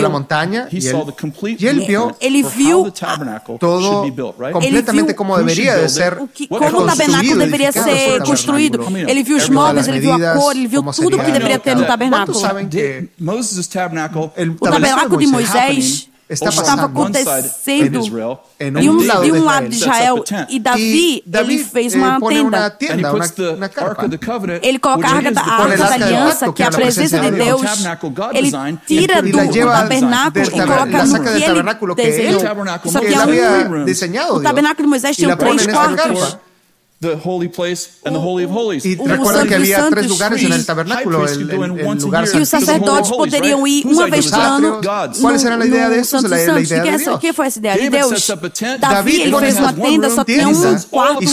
[1.59, 2.91] E ele viu ele viu
[3.59, 4.14] todo
[4.53, 6.16] completamente como deveria ser
[6.49, 8.80] como o tabernáculo deveria ser construído.
[9.07, 11.85] Ele viu os móveis ele viu a cor, ele viu tudo que deveria ter no
[11.87, 12.39] tabernáculo.
[14.61, 18.01] O tabernáculo de Moisés estava acontecendo
[18.59, 20.25] em um, de um lado de Israel.
[20.49, 22.77] E Davi, ele fez uma tenda.
[24.62, 27.62] Ele coloca a arca da, arca da aliança, que é a presença de Deus,
[28.33, 28.51] ele
[28.87, 31.62] tira do tabernáculo e coloca no que ele
[31.95, 32.41] desenhou.
[32.87, 36.39] Só que é um, o tabernáculo de Moisés tinha três quartos.
[37.05, 38.84] The holy place and the holy of holies.
[38.84, 42.38] Y recuerda que había tres lugares en el tabernáculo, el, el, el lugar santo.
[42.38, 44.80] E os sacerdotes poderiam ir uma vez por ano.
[45.20, 46.20] ¿Cuál era la idea de eso?
[46.22, 47.20] La, la idea de Dios.
[47.20, 48.32] ¿Qué fue esa idea de Deus?
[48.80, 51.26] Davi ele fez uma tenda, só tinha um quarto y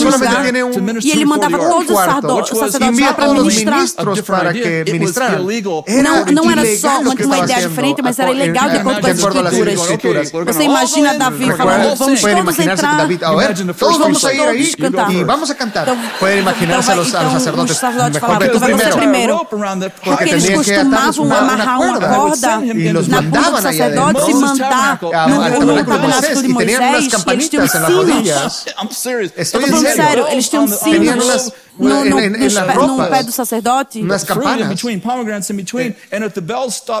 [0.62, 3.86] un, e ele mandava todos os sacerdotes lá para ministrar.
[4.26, 5.38] para que ministraran.
[5.42, 9.54] Não, não era só uma, uma ideia diferente, mas era ilegal de acordo com as
[9.54, 10.30] escrituras.
[10.30, 13.08] Você imagina Davi falando, vamos todos entrar,
[13.78, 14.72] todos vamos a ir aí
[15.10, 15.96] e vamos a cantar.
[16.18, 17.82] Pueden imaginarse a los, a los sacerdotes.
[18.12, 18.96] Mejor ve tú primero.
[18.96, 19.46] primero.
[20.04, 24.98] Porque eles costumavam amarrar uma corda e los na bunda do sacerdote e mandar
[25.28, 26.80] no tabernáculo de Moisés.
[27.28, 27.64] Eles tinham
[28.90, 29.32] sinos.
[29.36, 34.02] Estou falando sério, eles tinham sinos no, no, en, en, no, no pé do sacerdote.
[34.02, 34.68] Nas campanas.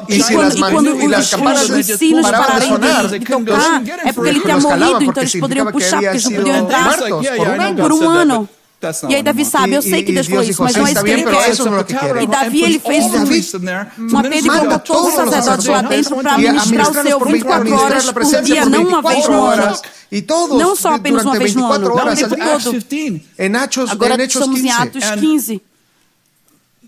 [0.08, 1.32] E, quando, e quando os,
[1.70, 2.68] os sinos pararem
[3.08, 6.32] de, de tocar, é porque ele tinha morrido, então eles poderiam puxar, porque eles não
[6.32, 6.84] podiam entrar.
[7.82, 8.48] por um ano.
[9.10, 11.10] E aí Davi sabe, eu sei que Deus falou isso, mas não é isso que
[11.10, 11.50] ele quer.
[12.22, 13.08] E Davi, ele fez um
[14.18, 18.22] apelo e colocou todos os sacerdotes lá dentro para ministrar o Senhor 24 horas por
[18.42, 19.62] dia, não uma vez no ano.
[20.58, 21.96] Não só apenas uma vez no ano, o
[22.28, 22.70] tempo todo.
[23.92, 24.10] Agora
[24.40, 25.62] estamos em Atos 15.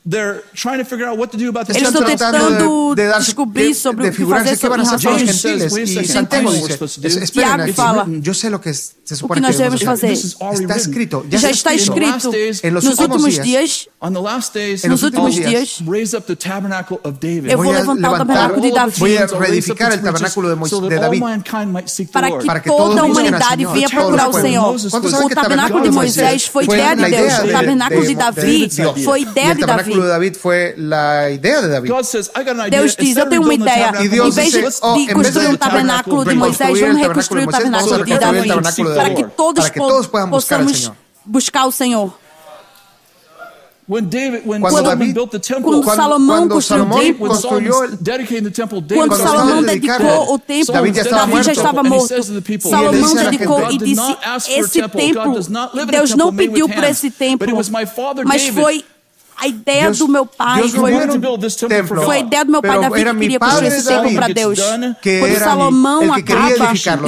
[0.07, 5.73] Eles estão tentando de descobrir sobre o que fazer sobre em relação aos gentiles.
[5.75, 6.51] E Santiago
[6.99, 8.07] diz, Tiago fala,
[9.23, 10.13] o que nós devemos fazer.
[10.13, 12.31] Está escrito, já está escrito.
[12.71, 13.89] Nos últimos dias,
[14.87, 15.79] nos últimos dias,
[17.49, 19.01] eu vou levantar o tabernáculo de Davi.
[19.01, 20.55] Vou reedificar o tabernáculo
[20.91, 21.21] de Davi.
[22.13, 24.77] Para que toda a humanidade venha procurar o Senhor.
[24.77, 27.39] O tabernáculo de Moisés foi ideia de Deus.
[27.39, 28.69] O tabernáculo de Davi
[29.03, 31.93] foi ideia de Davi tabernáculo de David fue la idea de David.
[32.71, 33.93] Deus diz, eu tenho uma ideia.
[34.01, 38.49] Em vez de, de construir um tabernáculo de Moisés, vamos reconstruir o tabernáculo de Davi.
[38.95, 39.71] Para que todos,
[40.31, 40.93] possamos
[41.25, 42.13] buscar o Senhor.
[43.87, 47.29] When David, quando, Solomon built the temple, quando Salomão construiu o templo,
[48.97, 52.09] quando Salomão dedicou o templo, Davi já estava morto.
[52.61, 54.17] Salomão dedicou e disse:
[54.49, 55.39] Esse templo,
[55.87, 57.47] Deus não pediu por esse templo,
[58.25, 58.83] mas foi
[59.37, 60.93] a ideia Deus, do meu pai Deus foi,
[62.05, 64.59] foi a ideia do meu pai Davi que queria construir esse templo para Deus.
[64.59, 66.99] Quando Salomão acaba de dedicar,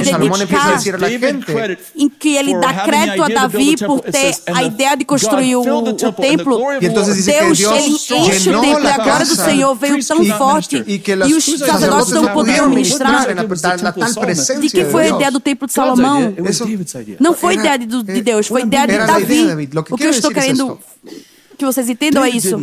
[1.95, 6.13] em que ele dá crédito a Davi por ter a ideia de construir o, o
[6.13, 11.33] templo, Deus ele enche o templo e a glória do Senhor veio tão forte e
[11.33, 13.27] os sacerdotes não podiam ministrar.
[14.59, 16.33] De quem foi a ideia do templo de Salomão?
[17.19, 19.69] Não foi ideia de Deus, foi ideia de Davi.
[19.89, 20.79] O que eu estou querendo
[21.57, 22.57] que vocês entendam é isso.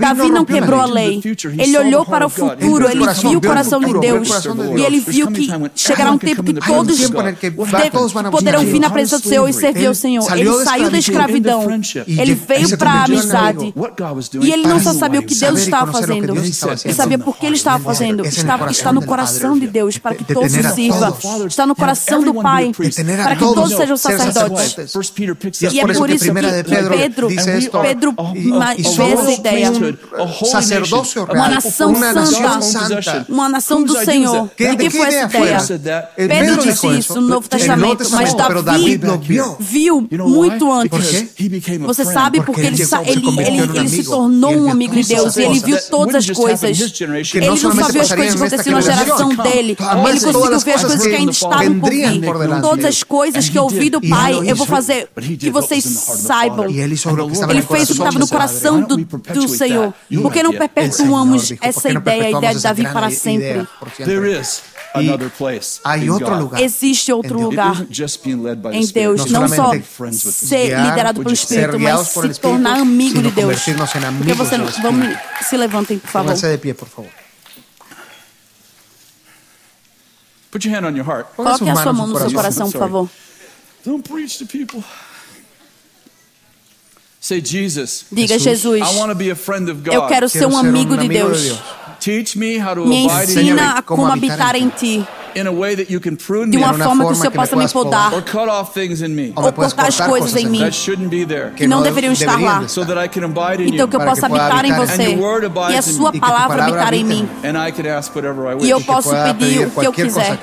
[0.00, 1.20] Davi não quebrou a lei.
[1.58, 4.28] Ele olhou para o futuro, ele viu o coração de Deus.
[4.76, 6.98] E ele viu que chegará um tempo que todos
[8.30, 10.26] poderão vir na presença do Senhor e servir ao Senhor.
[10.36, 11.68] Ele saiu da escravidão.
[12.06, 13.74] Ele veio para a amizade.
[14.42, 16.34] E ele não só sabia o que Deus estava fazendo.
[16.34, 18.24] Ele sabia por que ele estava fazendo.
[18.24, 21.16] Está, está no coração de Deus para que todos o sirvam.
[21.46, 24.94] Está no coração do Pai para que todos sejam sacerdotes.
[25.70, 27.28] E é por isso que Pedro,
[27.82, 28.14] Pedro Pedro
[28.96, 29.72] vê essa ideia.
[30.44, 31.94] Sacerdócio uma nação
[32.60, 34.50] santa, uma nação do Senhor.
[34.56, 36.08] De quem foi essa ideia?
[36.16, 39.00] Pedro disse isso no Novo Testamento, mas Davi
[39.58, 41.26] viu muito antes.
[41.86, 45.60] Você sabe porque ele, ele, ele, ele se tornou um amigo de Deus e ele
[45.60, 47.00] viu todas as coisas.
[47.34, 50.84] Ele não só viu as coisas que aconteciam na geração dele, ele conseguiu ver as
[50.84, 52.20] coisas que ainda estavam por vir.
[52.60, 56.66] Todas as coisas que ouvi do Pai, eu vou fazer que vocês saibam.
[56.68, 59.94] Ele fez isso estava no coração do, do Senhor.
[60.22, 63.66] Por que não perpetuamos essa ideia, a ideia de Davi para sempre?
[66.00, 66.60] E outro lugar.
[66.60, 67.86] Existe outro lugar
[68.72, 69.72] em Deus, não só
[70.10, 73.64] ser liderado pelo Espírito, mas se tornar amigo de Deus.
[73.64, 76.34] Porque você não, vamos, se levantem, por favor.
[76.34, 77.10] de pie, por favor.
[81.36, 83.08] Coloque a sua mão no seu coração, por favor.
[83.84, 84.82] Don't preach to people.
[87.28, 88.80] Say, Jesus, Diga Jesus,
[89.92, 91.42] eu quero ser um amigo de Deus.
[92.86, 93.06] Me
[93.42, 95.06] ensina a como habitar em Ti.
[96.50, 97.62] De uma forma que o Senhor possa me.
[97.84, 98.10] Podar
[99.36, 100.58] ou cortar as coisas em mim.
[101.54, 102.60] Que não deveriam estar lá.
[103.74, 105.02] Então que eu possa habitar em você.
[105.74, 107.28] e a sua palavra habitar em mim.
[108.66, 110.38] E eu posso pedir o que eu quiser.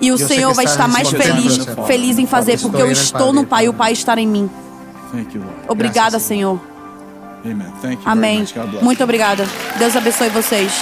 [0.00, 1.08] E o Senhor vai estar mais
[1.42, 1.56] feliz,
[1.86, 4.48] feliz em fazer porque eu estou no Pai e o Pai está em mim.
[5.68, 6.60] Obrigada, Senhor.
[8.04, 8.38] Amém.
[8.82, 9.46] Muito obrigada.
[9.78, 10.72] Deus abençoe vocês.